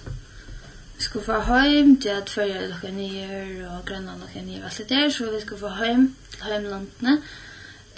[0.97, 4.78] Vi skulle få hjem til at førre lukka nyer og grønland lukka nyer og alt
[4.78, 7.18] det der, så vi skulle få hjem til heimlandene.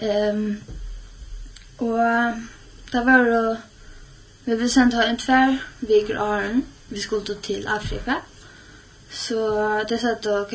[0.02, 0.64] Um,
[1.78, 2.34] og
[2.92, 3.56] det var jo,
[4.46, 8.20] vi ble sendt en tver viker åren, vi skulle då til Afrika.
[9.12, 9.40] Så
[9.90, 10.52] det sa satt, ok,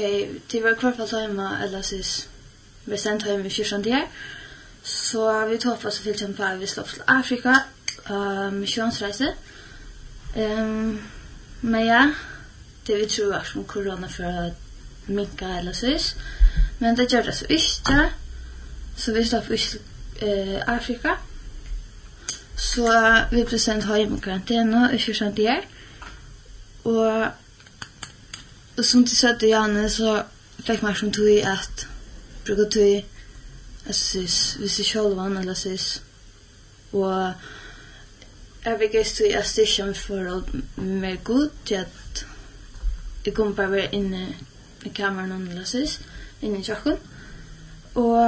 [0.53, 2.29] det var kvarfalt hjemme eller sys
[2.87, 4.09] vi sent hem i kyrkan där.
[4.83, 7.61] Så vi tog på oss till exempel att vi slår til Afrika,
[8.11, 9.35] uh, misjonsreise.
[10.37, 11.03] Um,
[11.61, 12.13] men ja,
[12.87, 14.51] det vi tror var som korona for å
[15.07, 16.17] minka eller sys.
[16.79, 18.11] Men det gjør det så ikke.
[18.97, 19.81] Så vi slår till
[20.23, 21.17] uh, Afrika.
[22.57, 22.91] Så
[23.31, 25.65] vi ble sendt hjem i karantene i 14 dager.
[26.85, 27.31] Og,
[28.77, 30.23] og som til 17 januar så
[30.67, 31.89] fikk man som tog i at
[32.45, 33.03] brukar du
[33.91, 36.03] assys vi sig själva eller sys.
[36.91, 37.31] Och
[38.63, 42.25] jag vill gäst du är station för att med god till att
[43.23, 44.35] jag kommer bara vara inne
[44.83, 45.99] i kameran eller sys
[46.41, 46.97] inne i köken
[47.93, 48.19] och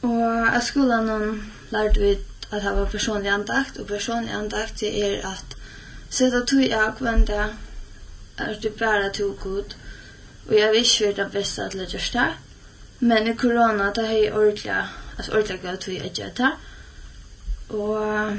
[0.00, 0.20] och
[0.54, 2.18] jag skulle någon lärde vi
[2.50, 5.56] att ha personlig andakt och personlig andakt är att
[6.08, 7.48] sätta tog jag kvända
[8.36, 9.74] att du bara tog god
[10.50, 12.30] Og jeg vil ikke vite hvis at det gjørs det.
[13.00, 14.72] Men i korona, da har jeg ordentlig,
[15.16, 16.50] altså ordentlig gøy til å gjør det.
[17.70, 18.36] Og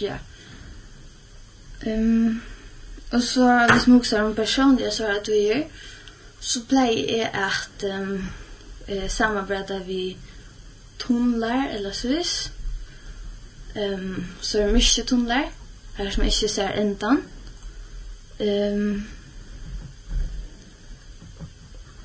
[0.00, 0.16] ja.
[1.86, 2.42] Um,
[3.12, 5.62] og så, hvis man også har en personlig jeg svarer at vi gjør,
[6.40, 8.24] så pleier jeg at um,
[8.88, 10.16] eh, samarbeider vi
[10.98, 12.52] tunnlar eller svis.
[13.76, 15.52] Um, så er det mye tunnlar,
[15.96, 17.22] her som ikke ser endan.
[18.40, 19.06] Um,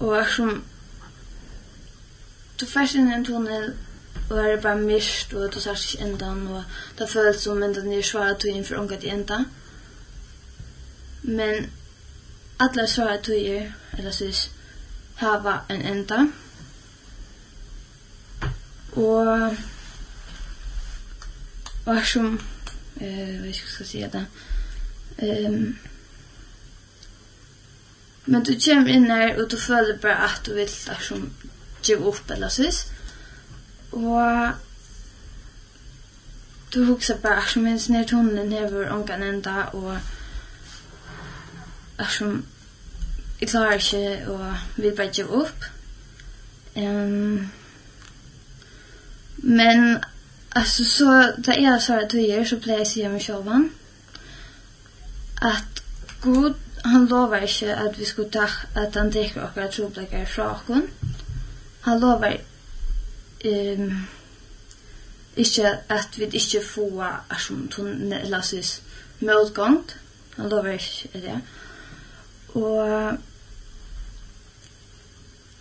[0.02, 0.64] Og er som
[2.62, 3.74] du først inn i en tunnel
[4.32, 6.64] og er det bare mist og du ser ikke ändan og
[7.00, 9.38] det føles som ändan ner svara tog for unga til enda.
[11.22, 11.70] Men
[12.60, 14.52] alle svara tog er, eller sys,
[15.16, 16.28] hava en ända.
[18.92, 19.56] og
[21.86, 22.40] och som
[22.96, 24.26] eh vad ska jag säga det?
[25.18, 25.78] ehm um,
[28.26, 31.34] Men du kommer inn her, og du føler bare at du vil liksom
[31.84, 32.70] give opp eller så.
[33.92, 34.52] Og
[36.74, 39.98] du husker bare at som minst ned tunnen hever ångan enda, og
[41.98, 42.46] at som
[43.42, 45.66] jeg klarer ikke og vil bare give opp.
[46.76, 47.52] Um,
[49.38, 50.04] men
[50.56, 53.50] altså så da jeg er så at du så pleier jeg å si meg selv
[55.42, 55.84] at
[56.22, 56.54] Gud
[56.84, 60.88] han lovar ikkje at vi skulle ta at han teker okkara trobleikar fra okkon.
[61.82, 62.38] Han lovar
[63.46, 64.08] um,
[65.36, 66.88] ikkje at vi ikkje få
[67.40, 68.82] som tunnelasis
[69.20, 69.98] motgångt.
[70.38, 71.42] Han lovar ikkje det.
[72.54, 73.18] Og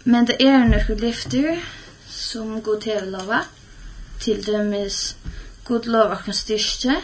[0.04, 1.58] Men det er nokre lyfter
[2.08, 3.42] som god til lova.
[4.20, 5.16] Til dømes
[5.64, 6.96] god lova kan styrke.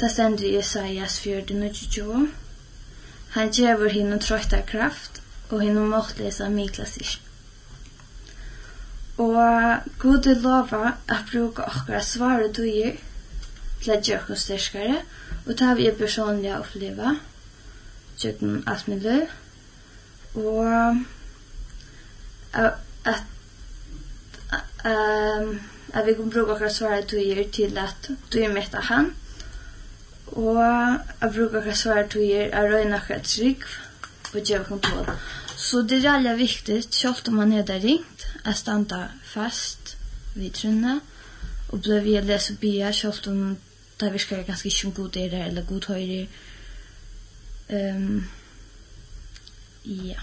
[0.00, 2.28] Det stender i Isaias 4, 29.
[3.32, 5.22] Han gjevur hinn trøyta kraft,
[5.52, 7.20] og hinnom måttlesa mikla sikt.
[9.20, 9.36] Og
[10.00, 12.96] god er lova at bruka okkara svare duir
[13.82, 15.02] til at gjøre oss styrskare
[15.46, 17.16] og ta vi personlig oppleva,
[18.18, 19.24] tjøkken alt min løy,
[20.38, 20.68] og
[22.52, 23.24] at, at,
[24.84, 25.48] at,
[25.92, 29.12] at vi kan bruka okkara svare duger til at du er av han,
[30.32, 33.64] Og jeg bruker hva svære tøyer, jeg røyner hva et trygg
[34.32, 35.10] og gjør kontroll.
[35.56, 39.96] Så det er veldig viktig, selv om man er der ringt, jeg standa fast
[40.34, 41.00] ved trunnet,
[41.68, 43.56] og ble vi å lese bier, selv om
[44.00, 46.26] det virker ganske ikke god dere eller god høyre.
[47.72, 48.24] Um,
[49.84, 50.20] ja.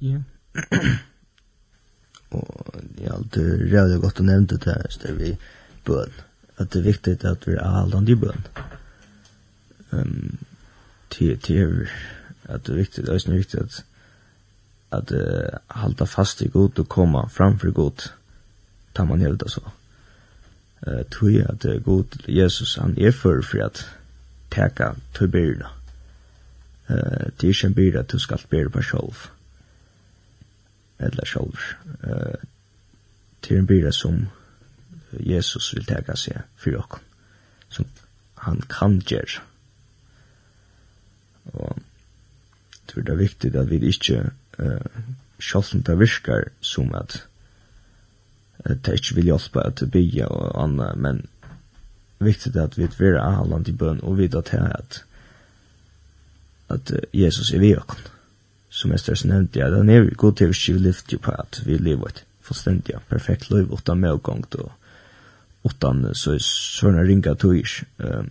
[0.00, 0.18] Ja.
[2.32, 5.32] Og jeg har alltid rævlig godt å nevne det her, så det er vi
[5.84, 6.12] bøn.
[6.16, 6.31] Ja
[6.62, 8.46] at det er viktig at vi er hållande i bön.
[9.92, 10.38] Um,
[11.10, 11.88] till, till
[12.44, 13.82] at det er viktig, det er viktig at
[14.92, 18.10] at uh, halda fast i god og koma framfor god
[18.94, 19.60] tar man helt alltså.
[20.86, 23.86] Uh, tui at uh, god Jesus han er for for at
[24.50, 25.68] teka tui byrna.
[26.90, 26.96] uh,
[27.40, 29.16] det er ikke en byrda du skal byrna på sjolv.
[30.98, 31.58] Eller sjolv.
[32.04, 32.36] Uh,
[33.42, 34.28] det er en byrna som
[35.20, 37.04] Jesus vil teka seg fyrir okkom,
[37.72, 37.88] som
[38.42, 39.42] han kan gjøre.
[41.52, 41.82] Og
[42.92, 45.02] tror det er viktig at vi ikke, uh,
[45.40, 47.26] selv om det virkar som at
[48.64, 51.26] uh, det ikke vil hjelpe at bygge og anna men
[52.20, 55.04] viktig at vi er avhålland i bøn og vite at at,
[56.68, 58.10] at uh, Jesus er vi okkom.
[58.72, 61.76] Som jeg størst nevnte, ja, den er god til å skrive lyfte på at vi
[61.76, 64.72] lever et fullstendig perfekt liv utan medgångt og
[65.64, 67.66] utan så är ringa tog
[68.04, 68.22] uh,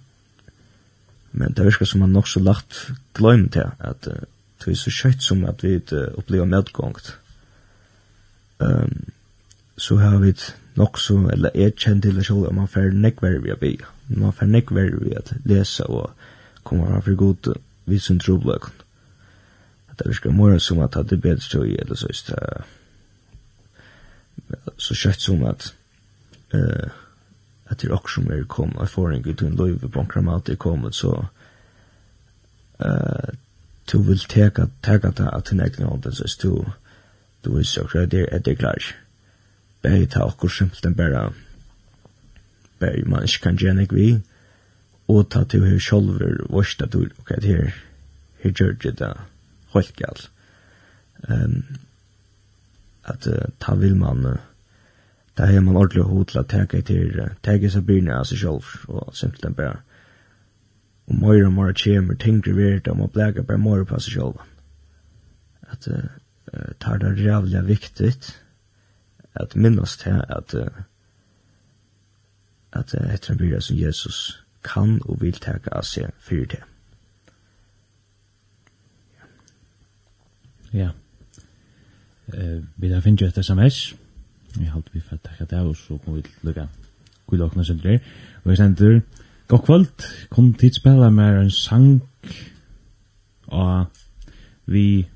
[1.31, 4.13] men det verkar som han så lagt glömt det att uh,
[4.65, 7.13] det är så skött som att vi uh, upplever medgångt
[8.57, 9.05] um,
[9.77, 10.33] så har vi
[10.75, 13.71] nok så, eller er kjent til det selv, at man får nekver vi å be,
[14.07, 16.11] man får nekver vi å lese og
[16.63, 17.53] komme man for god
[17.89, 18.69] vid sin trobløk.
[19.89, 22.63] At det virker mer som at det er bedre tøy, eller så er
[24.51, 25.71] det så kjøtt som at
[26.53, 26.87] uh,
[27.71, 30.49] at det er også som er kom av forring ut en løyve på en kramat
[30.49, 31.13] er kommet, så
[32.83, 33.29] uh,
[33.91, 36.65] du vil teka, teka ta at den egne hånden, så du,
[37.45, 38.91] du vil sjokk, at det er det klar.
[39.81, 41.31] Begge ta simpelt simpelthen bare,
[42.79, 44.21] begge man ikke kan gjerne vi,
[45.07, 47.71] og ta til her sjolver, vorsta du, ok, det her,
[48.43, 49.13] her gjør det da,
[49.73, 50.29] holdt galt.
[51.29, 51.63] Um,
[53.05, 54.50] at uh, ta vil man, uh,
[55.37, 58.91] Da har man ordentlig hod til å tenke til tenke seg byrne av seg selv
[58.91, 59.79] og simpelthen bare
[61.07, 64.43] og mer og mer kommer tyngre verdt og man bleker bare mer på seg selv.
[65.71, 68.13] At uh, tar det rævlig viktig
[69.35, 70.83] at minnes til at uh,
[72.71, 76.67] at uh, etter en byrne som Jesus kan og vil tenke av seg fyrir til.
[80.73, 80.89] Ja.
[82.33, 83.95] Eh, vi har finnet jo et sms?
[84.59, 86.67] Vi har vi for å takke og så kommer vi til lykke.
[87.27, 87.99] God dag, når sender.
[88.43, 89.01] Og jeg sender,
[89.47, 92.01] god kvöld, kom tidsspela med en sang
[93.47, 93.85] av
[94.65, 95.07] vi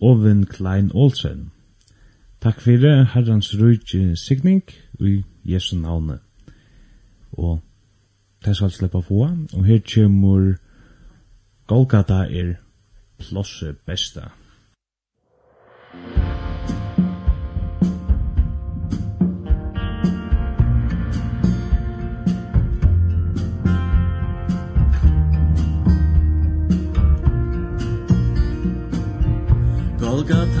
[0.00, 1.50] Oven Klein Olsen.
[2.42, 4.62] Takk fyrir herrans rujtje signing
[5.00, 6.18] i Jesu navne.
[7.32, 7.60] Og
[8.44, 9.28] det skal slippe få.
[9.54, 10.54] Og her kommer
[11.66, 12.56] Golgata er
[13.18, 14.28] plosse besta.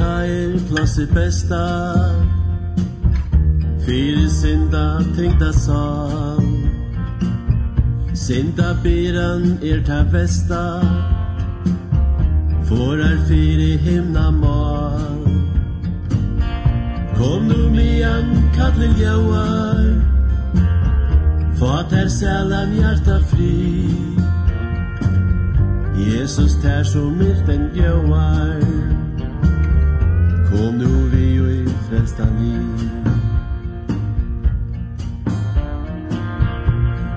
[0.04, 1.64] teir plass i besta
[3.84, 4.86] Fyre synda
[5.16, 6.44] tyngda sal
[8.24, 10.64] Synda byran er ta besta
[12.68, 15.24] For er fyre himna mal.
[17.16, 19.82] Kom nu mian kallil jauar
[21.60, 23.58] Fater sælan hjarta fri.
[26.08, 28.73] Jesus tær som myrten jauar
[30.54, 32.58] Och nu vi jo i festa ni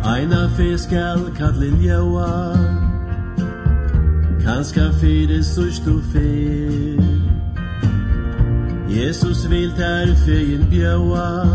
[0.04, 2.58] Eina fiskal kallin jaua
[4.44, 7.02] Kanska fyrir sust og fyr.
[8.90, 11.46] Jesus vil ter fegin bjaua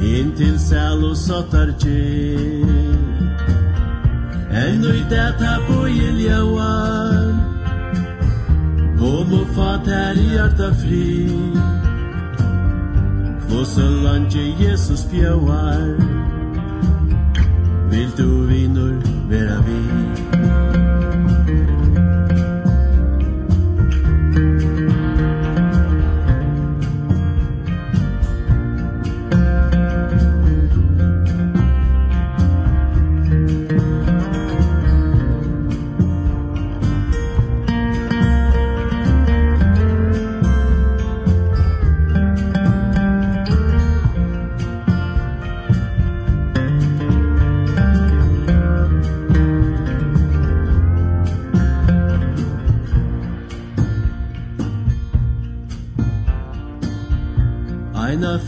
[0.00, 2.84] Intil sel og sottar kjer
[4.64, 5.90] Enn ui det ta boi
[6.26, 7.43] jaua
[9.04, 11.08] Omufat her hjarta fri.
[13.46, 15.84] Kvossen landje Jesus bjøvar
[17.90, 18.94] Vil du vinur
[19.28, 19.80] vera vi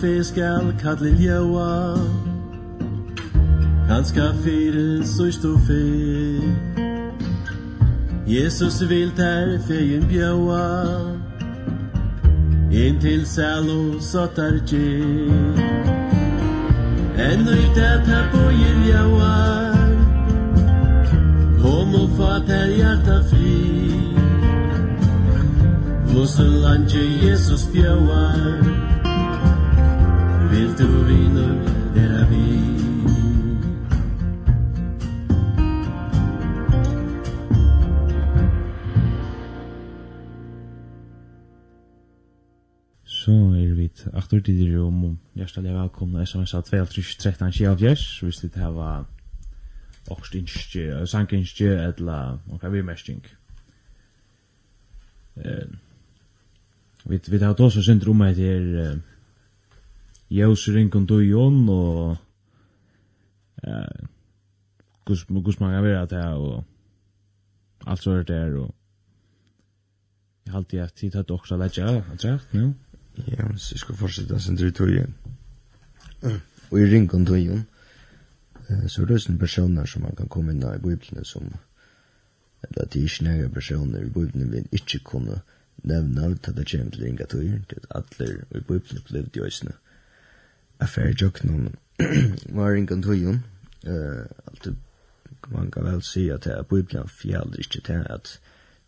[0.06, 1.98] vi skal kalli ljóa.
[3.88, 6.42] Kanska fyrir sust og fyr
[8.26, 10.66] Jesus vil ter fegin bjóa.
[12.70, 14.58] Inn til sæl og sattar
[17.26, 19.76] Enn ut at her bojir ljóar
[21.62, 23.56] Kom og fat her hjarta fri
[26.12, 28.75] Vossu landje Jesus bjóar
[30.76, 31.64] victorino
[31.94, 32.60] della vi.
[43.04, 48.76] Så er vi aktor til dere om hjertelig velkomne sms av 2.13.7 hvis det her
[48.76, 49.08] var
[50.12, 53.24] okstinskje, sankinskje eller noe vi mesting.
[57.06, 59.00] Vi tar også syndromet her
[60.30, 62.16] Jøsring kon du jon og
[63.62, 64.06] eh
[65.06, 66.64] gus kus man vera det her og
[67.86, 68.74] alt så er der og
[70.46, 72.52] Jeg har alltid hatt tid til at dere skal legge av, har sagt.
[72.54, 75.14] Ja, så jeg skal fortsette sin tur i igjen.
[76.70, 77.64] Og i ringen tøyen,
[78.86, 81.50] så er det sånne personer som man kan komme inn i Bibelen som,
[82.62, 85.40] eller at de ikke nære personer i Bibelen vil ikke kunne
[85.82, 89.50] nevne til det kommer til ringen tøyen, til at alle i Bibelen ble det i
[90.78, 91.76] affär jag någon
[92.48, 93.40] var ingen tujun
[93.82, 94.66] eh allt
[95.46, 98.40] man kan väl se att det bibeln fjäll inte till att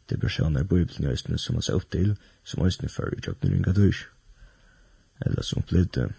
[0.07, 3.36] det personer bibeln just nu som har sett upp till som just nu för jag
[3.41, 3.95] nu ingen tuj
[5.18, 6.12] eller som blev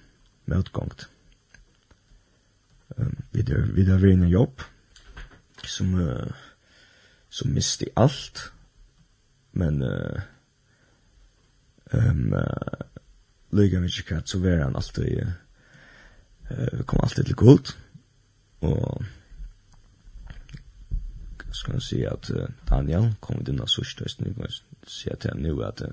[0.46, 1.08] motgångt
[2.98, 4.62] ehm vidare vidare vi en jobb
[5.66, 6.32] som uh,
[7.30, 8.52] som miste allt
[9.52, 10.22] men eh uh,
[11.92, 12.82] ehm um, uh,
[13.50, 15.34] lika mycket så var han alltid
[16.50, 17.78] vi kom alltid til kult,
[18.62, 19.06] og
[21.52, 24.52] skal man si at uh, Daniel kom ut innan surstøysten, vi kan
[24.88, 25.92] si at jeg nu at uh,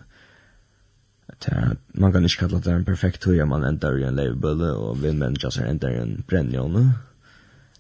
[1.94, 5.36] man kan ikke kalla det en perfekt tøy, man endar i en leivbølle, og vindmenn
[5.42, 6.84] just er endar i en brennjåne.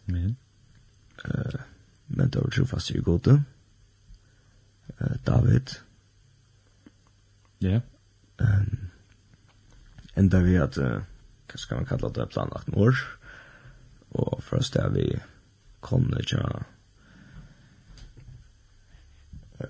[0.06, 0.36] Men?
[1.24, 1.60] Uh,
[2.08, 3.42] men det var trofast i gode.
[5.00, 5.78] Uh, David.
[7.62, 7.68] Ja.
[7.68, 7.82] Yeah.
[8.38, 8.78] Um,
[10.16, 10.78] enda vi at...
[10.78, 11.02] Uh,
[11.46, 12.96] hva skal man kalla det, planlagt mor.
[14.16, 15.10] Og først er vi
[15.80, 16.64] kommet til å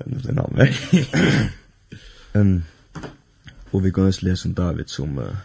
[0.07, 0.59] nu det namn.
[2.35, 2.65] um,
[3.73, 5.37] og vi går läsa David som Uh,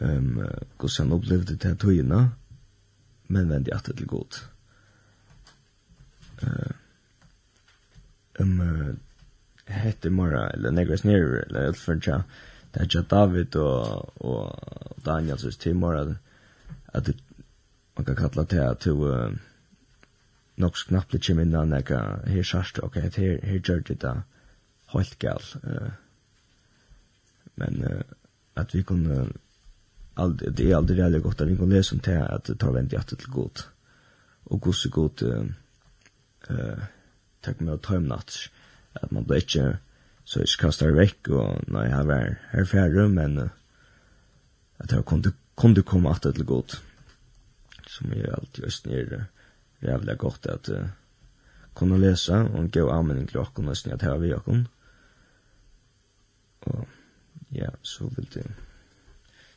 [0.00, 0.40] um,
[0.78, 2.30] hvordan han opplevde det här tøyene,
[3.26, 4.34] men vände att till god.
[8.38, 8.94] um, uh,
[9.64, 12.00] hette Mara, eller Negres nere eller för
[12.72, 14.58] det är David og, og
[15.04, 16.16] Daniel så timmar at,
[16.86, 17.08] att
[17.96, 19.32] man kan kalla det at du uh,
[20.56, 24.22] nok knappt lite men när jeg her särst ok, her, her gjør det da
[24.92, 25.42] helt gal
[27.56, 28.02] men uh,
[28.56, 29.32] at vi kunne
[30.16, 32.72] aldri, det er aldri väldigt godt at vi kunne lese om det at det tar
[32.72, 33.68] vendt hjertet til gott
[34.44, 34.88] og god så
[35.22, 35.46] uh,
[36.50, 36.82] uh,
[37.42, 38.50] takk med å ta om natt
[38.94, 39.78] at man blir inte
[40.30, 43.48] så jeg kastet vekk, og nei, jeg var her færre, men uh,
[44.78, 46.76] at jeg kunne, kunne komme at det godt,
[47.90, 49.24] som jeg alltid øst nere,
[49.82, 50.86] jævlig godt at uh,
[51.74, 54.68] kunne lese, og gå anmenning til åkken, og snitt her ved åkken.
[56.60, 56.86] Og
[57.52, 58.46] ja, så vil det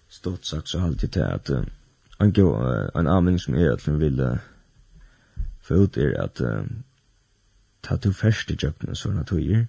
[0.10, 1.64] stort sagt så alltid til at uh,
[2.22, 4.38] en, gå, uh, en anmenning som jeg alltid vil uh,
[5.62, 6.66] få ut er at uh,
[7.84, 9.66] ta to først i kjøkkenen sånne tøyer,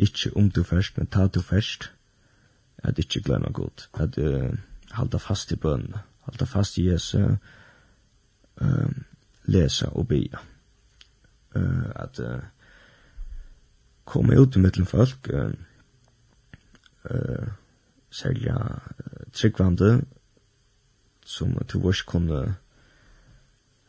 [0.00, 1.92] ikke om du først, men ta du først,
[2.78, 4.56] at ikke glemme godt, at uh,
[4.90, 5.94] halda fast i bønnen,
[6.24, 7.18] halda fast i Jesu,
[8.60, 8.92] uh,
[9.44, 10.40] lesa og bia.
[11.54, 12.40] Uh, at uh,
[14.04, 15.52] komme ut i mittlen folk, uh,
[17.10, 17.48] uh,
[18.10, 18.78] særlig uh,
[19.32, 20.04] tryggvande,
[21.26, 22.56] som at du vars kunne,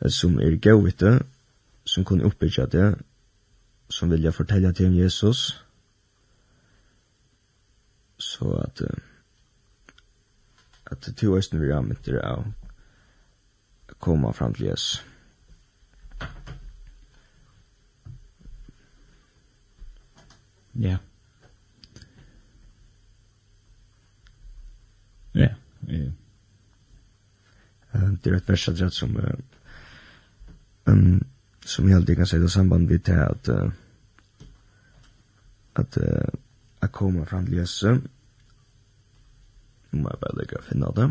[0.01, 0.88] uh, som er gau
[1.86, 2.95] som kunne oppbygja det,
[3.89, 5.66] som vilja fortella til om Jesus,
[8.22, 8.82] så at
[10.91, 12.43] at det tog eisen vi rammeter av
[14.01, 15.05] koma fram til Jesus.
[20.74, 20.97] Ja.
[25.34, 25.53] Ja,
[25.88, 26.11] ja.
[27.93, 29.34] Det er et vers at som uh,
[30.88, 31.22] um,
[31.65, 33.49] som jeg alltid kan si det samband vid til at
[35.76, 35.97] at
[36.82, 37.93] at koma fram til Jesu.
[39.91, 41.09] Nu må jeg bare legge og finne det.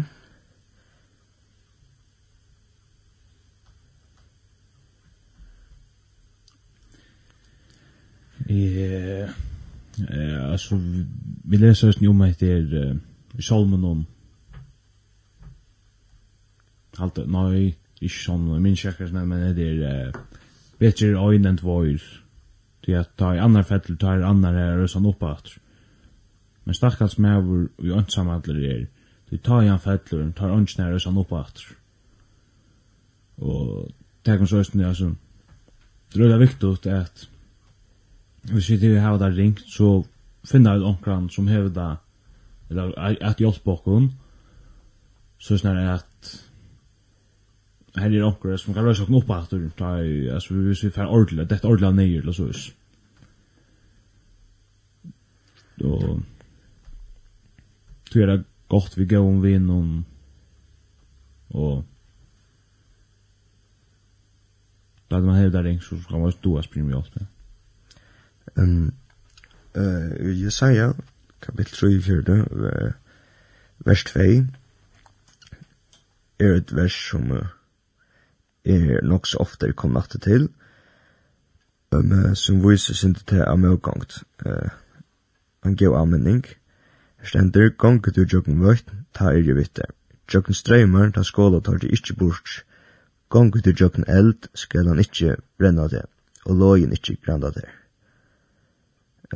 [8.49, 9.29] Ja,
[10.09, 10.81] eh, altså,
[11.45, 12.97] vi leser oss nu om etter
[13.41, 14.07] Salmon om
[16.99, 20.11] Halt, nei, ikke sånn, min kjekkers, nei, men det er
[20.81, 22.03] Better øyne enn tvøyr
[22.91, 25.37] til at ta i annar fettel, ta i annar her og sånn oppa.
[26.67, 28.87] Men stakkals mevur og ønsamhandler er,
[29.31, 31.63] du ta i han fettel, ta i ønsan her og sånn oppa at.
[33.41, 33.91] Og
[34.27, 35.13] tekum så æstni, altså,
[36.15, 37.29] det er viktigt at
[38.51, 40.03] hvis vi til hava det ringt, så
[40.49, 41.91] finna ut onkran som hever det,
[42.71, 44.11] eller at hjelpa okkon,
[45.39, 46.35] så snar at
[47.99, 49.55] her er okkar som kan røysa okkar oppa at,
[50.35, 52.69] altså, hvis vi fer ordelig, dette ordelig av neir, eller så vis
[55.81, 56.21] och
[58.13, 60.07] tror det godt vi går om vi någon
[61.51, 61.85] og
[65.11, 67.27] da man hevda ring, så skal man stå og springe hjelp med
[68.57, 68.93] Um,
[69.77, 70.93] uh, Jesaja,
[71.43, 72.93] kapitel 3, 4, uh,
[73.87, 74.21] vers 2,
[76.39, 77.47] er et vers som uh,
[78.65, 80.49] er nok så ofte er kommet til,
[81.93, 84.23] um, uh, som viser sin til at jeg medgangt.
[84.47, 84.69] Uh,
[85.65, 86.45] en god anmenning.
[87.21, 89.85] Her stender, gonger du jokken vøyt, ta er jo vitte.
[90.33, 92.63] Jokken strøymer, ta skåla tar det ikkje bort.
[93.29, 96.07] Gonger du jokken eld, skal han ikkje brenna det,
[96.47, 97.67] og logen ikkje granda det.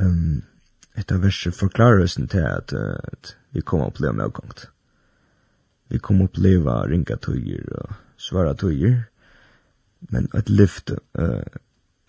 [0.01, 0.43] Um,
[0.97, 4.69] etter verset forklarer oss til at, at vi kommer oppleva med avgångt.
[5.89, 9.05] Vi kommer oppleva ringa tøyer og svara tøyer,
[10.09, 11.45] men at lyft uh,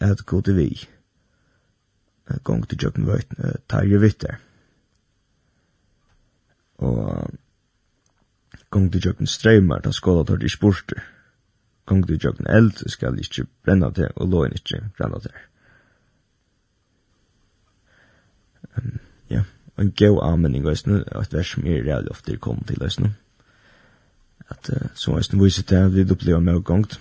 [0.01, 0.89] at god er vi
[2.45, 3.35] gong til jøkken vøyt,
[3.69, 4.39] tar jo vitter.
[6.79, 7.31] Og
[8.71, 11.03] gong til jøkken streymar, ta skåla tar de spurter.
[11.87, 15.37] Gong til jøkken eld, skal ikkje brenna til, og loin ikkje brenna til.
[19.31, 19.45] Ja,
[19.77, 23.13] og en gau anmenning, og et vers som er reall ofte er kom til, og
[24.51, 27.01] at uh, som er viser til at vi opplever med gongt,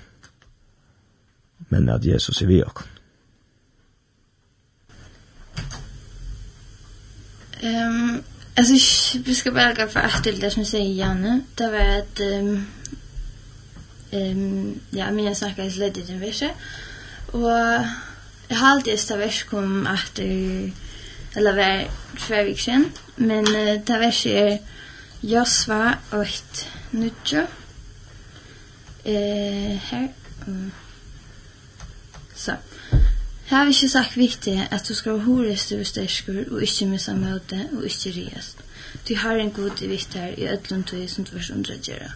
[1.69, 2.94] men at Jesus er vi okkur.
[7.65, 8.23] Ehm
[8.55, 8.73] alltså
[9.25, 11.39] vi ska bara gå för att det som säger Janne.
[11.55, 12.65] Det var att ehm
[14.11, 16.49] ehm ja, men jag snackar lite lite den veckan.
[17.31, 17.51] Och
[18.47, 20.19] jag har alltid stä veck kom att
[21.35, 21.87] eller var
[22.19, 22.91] två veckor sedan.
[23.15, 23.45] Men
[23.85, 24.59] det var är
[25.21, 27.47] Josva och ett nutjo.
[29.03, 30.09] Eh här.
[32.35, 32.51] Så.
[33.49, 37.13] Jeg har ikke sagt viktig at du skal være horester og stersker og ikke missa
[37.13, 38.57] møte og ikke riest.
[39.09, 42.11] Du har en god vitt her i ødlund tog som du først undrer undergjøre.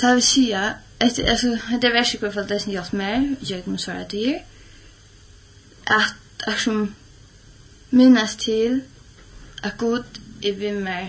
[0.00, 3.76] Det vil si at det er verset i for det som gjør mer, jeg må
[3.76, 4.38] svare til her,
[5.86, 6.14] at
[6.46, 6.94] jeg som
[7.90, 8.82] minnes til
[9.62, 10.04] at god
[10.44, 11.06] er vi mer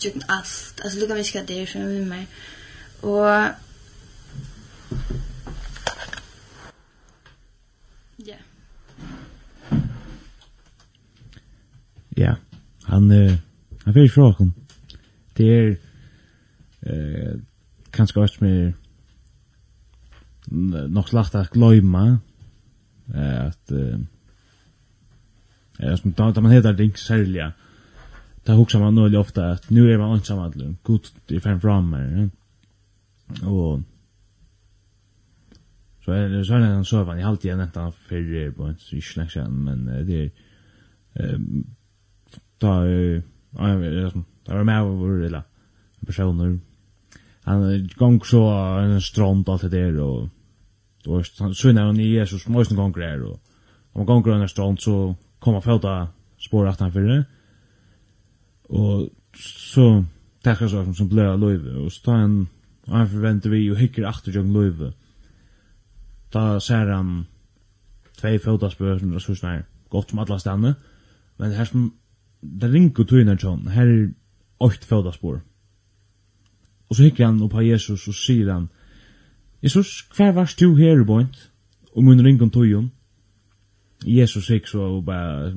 [0.00, 0.80] gjør alt.
[0.84, 2.24] Altså lukka vi skal det er vi mer.
[3.02, 3.50] Og
[12.18, 12.34] ja,
[12.88, 13.38] han, uh,
[13.84, 14.52] han fyrir fråkon.
[15.38, 15.72] Det er
[16.88, 17.40] uh,
[17.94, 18.72] kanskje også mer
[20.88, 22.06] nok slagt at gløyma
[23.14, 23.98] at uh,
[25.78, 27.52] Ja, som da, da man heter det ikke særlig,
[28.46, 31.92] da husker man nøylig ofte at nu er man ansam at god er fem fram
[31.92, 32.28] her,
[33.46, 33.84] og
[36.02, 38.74] så er det sånn at han sover, jeg har alltid nevnt han fyrir på en
[38.74, 40.20] ikke lenge siden, men det
[41.14, 41.38] er
[42.60, 43.74] Da ta
[44.48, 45.42] det var med over eller
[46.06, 46.58] personer
[47.48, 48.40] han gong så
[48.78, 50.28] en strand alt det där och
[51.04, 53.40] då han när han i Jesus, små som gong där och
[53.92, 57.24] om gong går er strand så kommer fälta spår att han fyrir.
[58.68, 60.04] Og så
[60.44, 62.48] tackar så som blöa løyve, og så tar han
[62.86, 64.92] og han forventer vi og hikker efter jag løyve.
[66.32, 67.26] Da ser han
[68.16, 70.74] två fotaspår som så snär godt som alla stannar
[71.38, 71.92] men her som
[72.42, 74.10] det ringer tøyna tjån, her er
[74.60, 75.40] åkt fødaspår.
[76.88, 78.68] Og så hikker han opp av Jesus og sier han,
[79.62, 81.50] Jesus, hver vars du her, boint,
[81.94, 82.92] og mun ringer om tøyun.
[84.06, 85.50] Jesus hikker så og bare,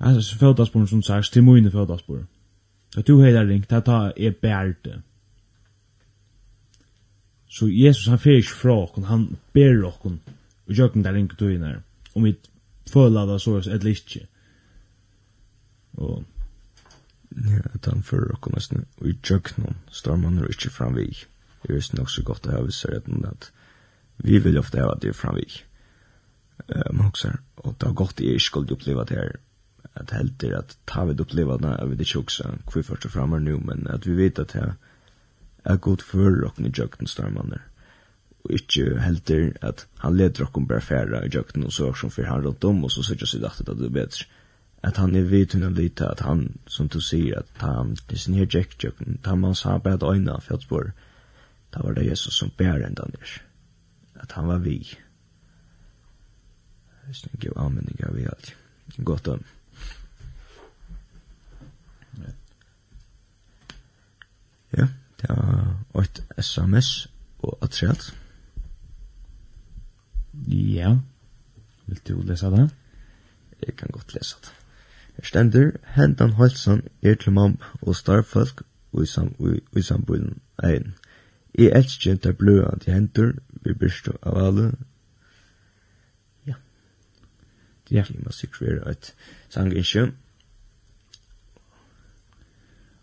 [0.00, 2.24] han er som sagt, til mine fødaspår.
[2.96, 5.02] At du heilar ring, det tar er bærte.
[7.48, 10.20] Så Jesus han fyrir ikke fra okken, han ber okken,
[10.66, 11.80] og jøkken der ringt tøyna,
[12.14, 12.34] om vi
[12.92, 14.26] føler det så, eller ikke
[15.96, 16.24] og
[17.30, 19.76] ja, at han fyrir okkur nesten i jøknum
[20.38, 21.08] jo ikke fram vi.
[21.62, 23.50] det er nok så godt å ha visser at
[24.16, 25.46] vi vil ofte ha det fram vi.
[26.68, 29.38] Um, også, og det har gått i er skuld oppleva det her
[29.94, 32.86] at helt heldur at ta vi det oppleva det jeg vet ikke også hvor vi
[32.86, 34.74] først framar nu men at vi vet at det
[35.64, 37.64] er godt for okkur i jøknum stormann er
[38.44, 42.10] og ikke helt heldur at han leder okkur bare færre i jøknum og så som
[42.10, 44.28] for han rundt om og så sier jeg at det er bedre
[44.80, 48.34] att han er vidt hun lite at han som du sier, at han det sin
[48.34, 52.86] jack jackjöken tar man sa på att öjna för att var det Jesus som bærer
[52.86, 53.42] enda ner
[54.14, 54.98] at han var vi
[57.06, 58.54] Jag tänker ju anmenning av vi alt.
[58.96, 59.44] Godt om
[64.70, 65.28] Ja, det
[65.92, 67.08] var ett sms
[67.38, 68.14] og atreat.
[70.46, 70.98] Ja,
[71.86, 72.70] vil du lesa det?
[73.66, 74.59] Jeg kan godt lesa det.
[75.22, 78.62] Stendur, hendan holsan er til mamp og starfolk
[79.02, 79.82] i, sam, i, i
[80.64, 80.94] ein.
[81.58, 83.32] Jeg elsker der bløa til hendur,
[83.64, 84.72] vi byrstu av alle.
[86.46, 86.54] Ja.
[87.90, 88.04] Ja.
[88.04, 89.14] Jeg må sikkert være et
[89.48, 90.06] sanginsjø.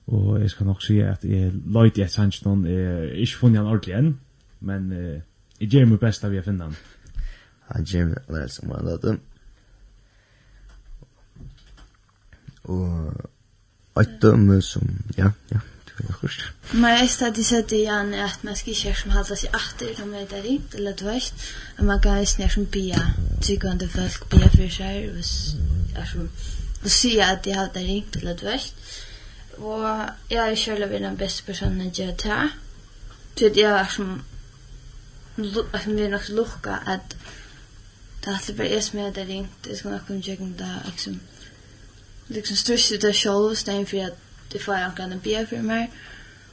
[0.07, 3.67] Og jeg skal nok si at jeg løyt i et sanginsjøn, jeg ikke funnet han
[3.67, 4.13] ordentlig enn,
[4.59, 4.91] men
[5.59, 6.77] jeg gjør mitt best av jeg finner han.
[7.75, 9.17] Han gjør meg, det er
[12.67, 16.43] Og et dømme som, ja, ja, det kan jeg huske.
[16.73, 20.13] Men jeg stedet sett det igjen at man skal ikke som halda seg atter, om
[20.13, 23.01] det er rent, eller du vet, og man kan ikke som bia,
[23.41, 26.15] tryggende folk bia for seg, og er
[26.83, 28.73] og sier at de halda rent, eller du vet,
[29.57, 32.51] og jeg er selv den beste personen jeg gjør til,
[33.37, 34.21] så jeg er som,
[35.73, 37.17] at vi er nok lukka at
[38.21, 40.71] det er alltid bare jeg som er det ringt, jeg skal nok komme om det,
[40.85, 41.19] liksom,
[42.27, 44.17] liksom stressa det själv stäng for at
[44.51, 45.91] det får jag kan be for meg.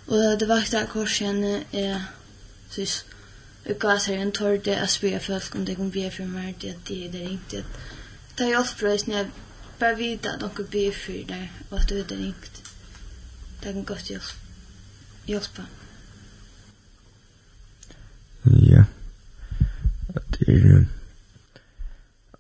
[0.07, 2.01] Og det var där korsen är
[2.71, 3.05] så
[3.67, 6.71] jeg gas seg en torr å att folk om det kan be for meg, det
[6.71, 7.53] at de er det ringt.
[7.53, 9.27] inte att ta jag förresten jag
[9.79, 12.49] bara vita att de kan be för det och att det är inte
[13.63, 14.11] det kan gott
[15.27, 15.63] hjelpe.
[18.43, 18.85] Ja.
[20.29, 20.87] Det är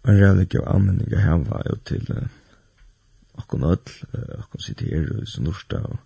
[0.03, 2.28] en religiös användning att häva ut till
[3.45, 3.95] okkom öll,
[4.40, 5.99] okkom sitter her og snorsta og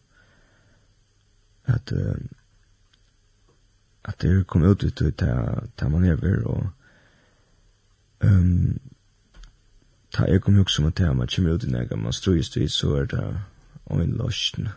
[1.68, 2.16] at uh,
[4.04, 5.16] at det kom ut ut ut
[5.76, 6.68] ta man över og
[8.24, 8.78] um,
[10.12, 12.94] ta jeg kom jo som at man kommer ut i nega man strøyest ut så
[12.96, 13.40] er det
[13.90, 14.68] en løsjen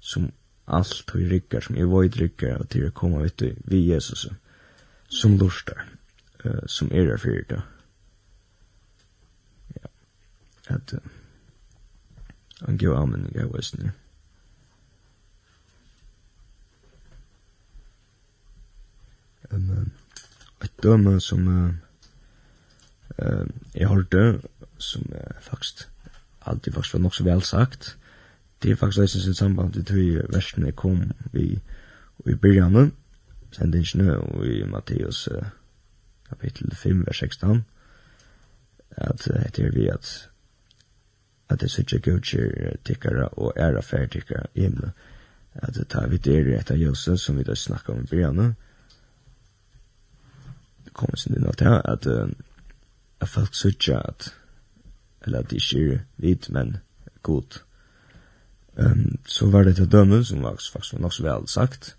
[0.00, 0.32] som
[0.66, 4.28] allt vi rykkar som jeg void rykkar og til å komme ut vi Jesus
[5.08, 5.86] som lustar
[6.44, 7.62] uh, som er fyrir det
[9.76, 9.88] ja
[10.76, 11.19] at uh,
[12.66, 13.92] Han gav anmenning av Westen.
[19.50, 19.92] Um,
[20.62, 21.70] et døme som uh,
[23.18, 24.40] uh, jeg hørte,
[24.78, 25.88] som uh, faktisk
[26.40, 27.96] alltid faktisk var nok så vel sagt,
[28.62, 31.02] det er faktisk leisens i samband til tøy versene jeg kom
[31.34, 31.58] i,
[32.26, 32.92] i byrjanen,
[33.52, 35.48] sendingene og i Matteus uh,
[36.28, 37.64] kapittel 5, vers 16,
[38.90, 40.29] at uh, etter vi at
[41.50, 44.90] at det sitter gudger tikkara og æra færtikkara i himla.
[45.54, 48.56] At det tar vi der etter jose som vi da snakka om i begynnelsen,
[50.84, 52.06] det kommer sin inn at at
[53.20, 54.34] at folk sitter at
[55.26, 56.76] eller at de ikke er vidt, men
[57.22, 57.60] god.
[58.76, 61.96] Um, så var det til dømme, som var faktisk nok så vel sagt.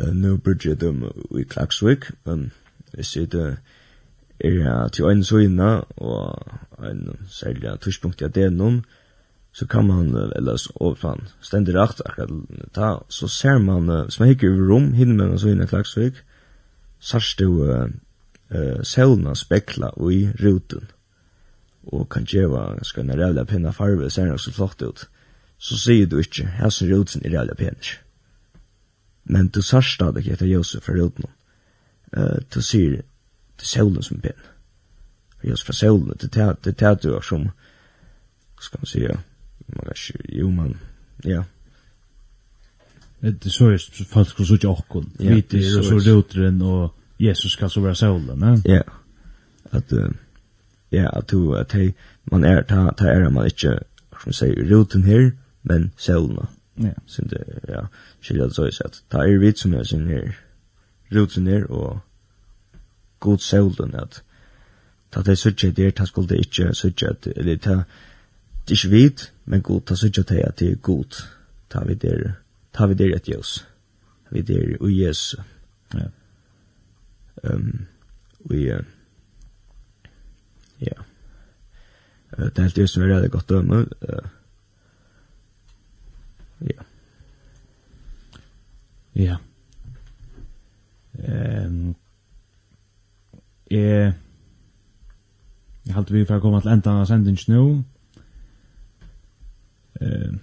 [0.00, 2.52] Uh, Nå burde jeg dømme i Klagsvik, men
[2.92, 3.56] hvis jeg sier det
[4.40, 6.38] er til en søgna og
[6.82, 8.82] en særlig tushpunkt i adenum,
[9.54, 12.30] så kan man, eller overfan, stendig rakt akkurat
[12.74, 16.18] ta, så ser man, hvis man hikker over rom, hinner man så inn i klagsvik,
[16.98, 17.86] sørst du uh,
[18.82, 20.90] selvna spekla i ruten,
[21.92, 25.06] og kan djeva ganske en rævla pinna farve, ser nok så flott ut,
[25.58, 27.94] så sier du ikke, her som ruten er rævla pinner.
[29.24, 31.30] Men du sørst da det ikke etter Josef fra ruten,
[32.16, 33.04] uh, du sier,
[33.58, 34.32] til solen som ben.
[35.42, 37.48] Og just fra solen, til teater, til teater som,
[38.60, 39.08] skal man sige,
[39.68, 40.78] man kan ikke, jo, man,
[41.24, 41.42] ja.
[43.22, 46.94] Det er så just, folk skulle så ikke åkken, hvite, og så så roteren, og
[47.20, 48.62] Jesus skal så være solen, ne?
[48.64, 48.80] Ja,
[49.72, 49.92] at,
[50.92, 51.92] ja, at du, at hei,
[52.32, 53.78] man er, ta, ta er man ikke,
[54.22, 55.30] som sier, roten her,
[55.62, 56.46] men solen,
[56.76, 56.92] Ja.
[57.06, 57.86] Så det ja,
[58.20, 60.32] skiljer så att ta er vit som er sin her,
[61.12, 62.00] Roten her, og,
[63.24, 64.22] god solen at
[65.12, 67.76] ta det søtje der ta skulle ikkje søtje at eller ta
[68.68, 71.24] det ikkje vit men god ta søtje at at det er god.
[71.70, 72.32] Ta vi der
[72.72, 73.66] ta vi der et jøs
[74.30, 75.40] vi der og Jesus
[75.94, 76.08] ja.
[77.44, 77.86] Ehm
[78.50, 78.78] vi ja.
[82.36, 83.86] Det er helt som er veldig godt dømme
[86.60, 86.82] ja.
[89.14, 89.36] Ja.
[91.18, 91.94] Ehm
[93.70, 94.14] Jeg,
[95.86, 97.66] jeg halte vi for å komme til enda av sendingen nå.
[100.00, 100.34] Uh,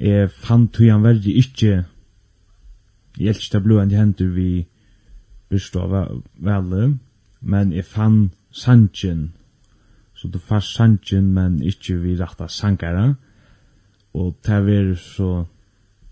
[0.00, 1.84] jeg fann tog han verdi ikke
[3.18, 4.66] jeg elsker det blod enn de vi
[5.50, 6.86] bestå av velle,
[7.40, 9.28] men jeg fann sanchen,
[10.14, 13.12] så du fann sanchen, men ikke vi retta sankara,
[14.14, 15.44] og det var så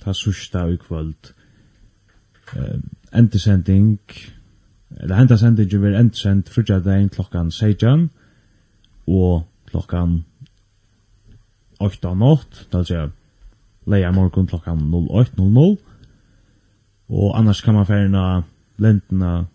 [0.02, 1.32] ta sørsta i kvöld.
[2.54, 2.78] Uh,
[3.12, 3.98] Entersending,
[5.00, 8.10] eller henta sendingi ver endsend frugja dagen klokkan 16
[9.06, 10.24] og klokkan
[11.80, 13.10] 8 av natt, vil sier
[13.90, 15.76] leia morgon klokkan 08.00
[17.12, 18.42] og annars kan man færna
[18.78, 19.46] lentena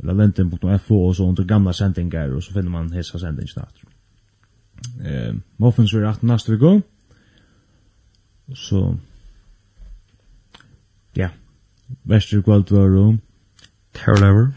[0.00, 3.82] eller lenten.fo og så under gamla sendingar og så finner man hessa sendingina snart.
[5.04, 6.80] Eh, Muffins er 18 neste vi
[8.54, 8.96] så
[11.16, 11.28] ja,
[12.04, 13.18] vestur kvalt var
[13.92, 14.52] Terror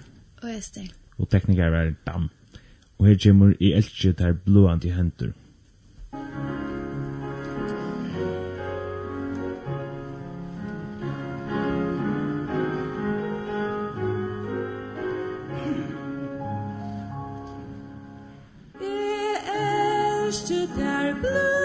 [0.46, 0.92] Hva er det?
[1.18, 2.30] Og teknikar var Dan.
[2.98, 5.34] Og her kommer i elskje der blåant i hentur.
[18.82, 21.65] Jeg elskje der blåant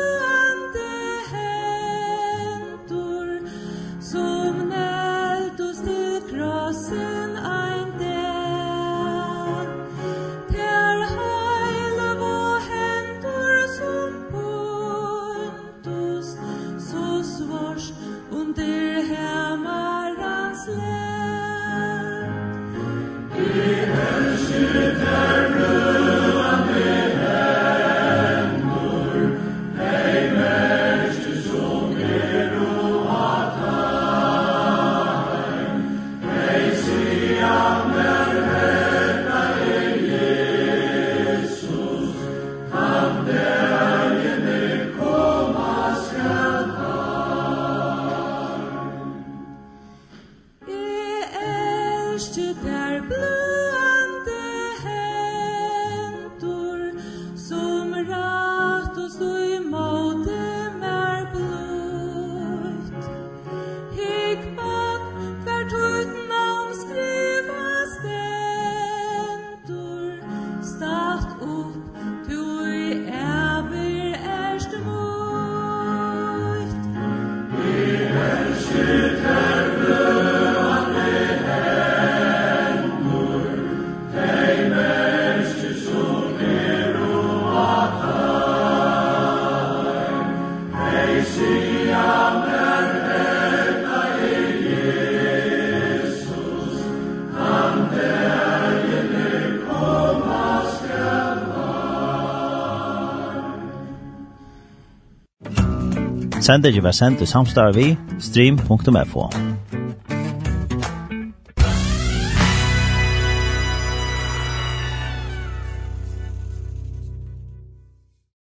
[106.51, 109.29] Sender ikke var sendt i samstarve vi stream.fo.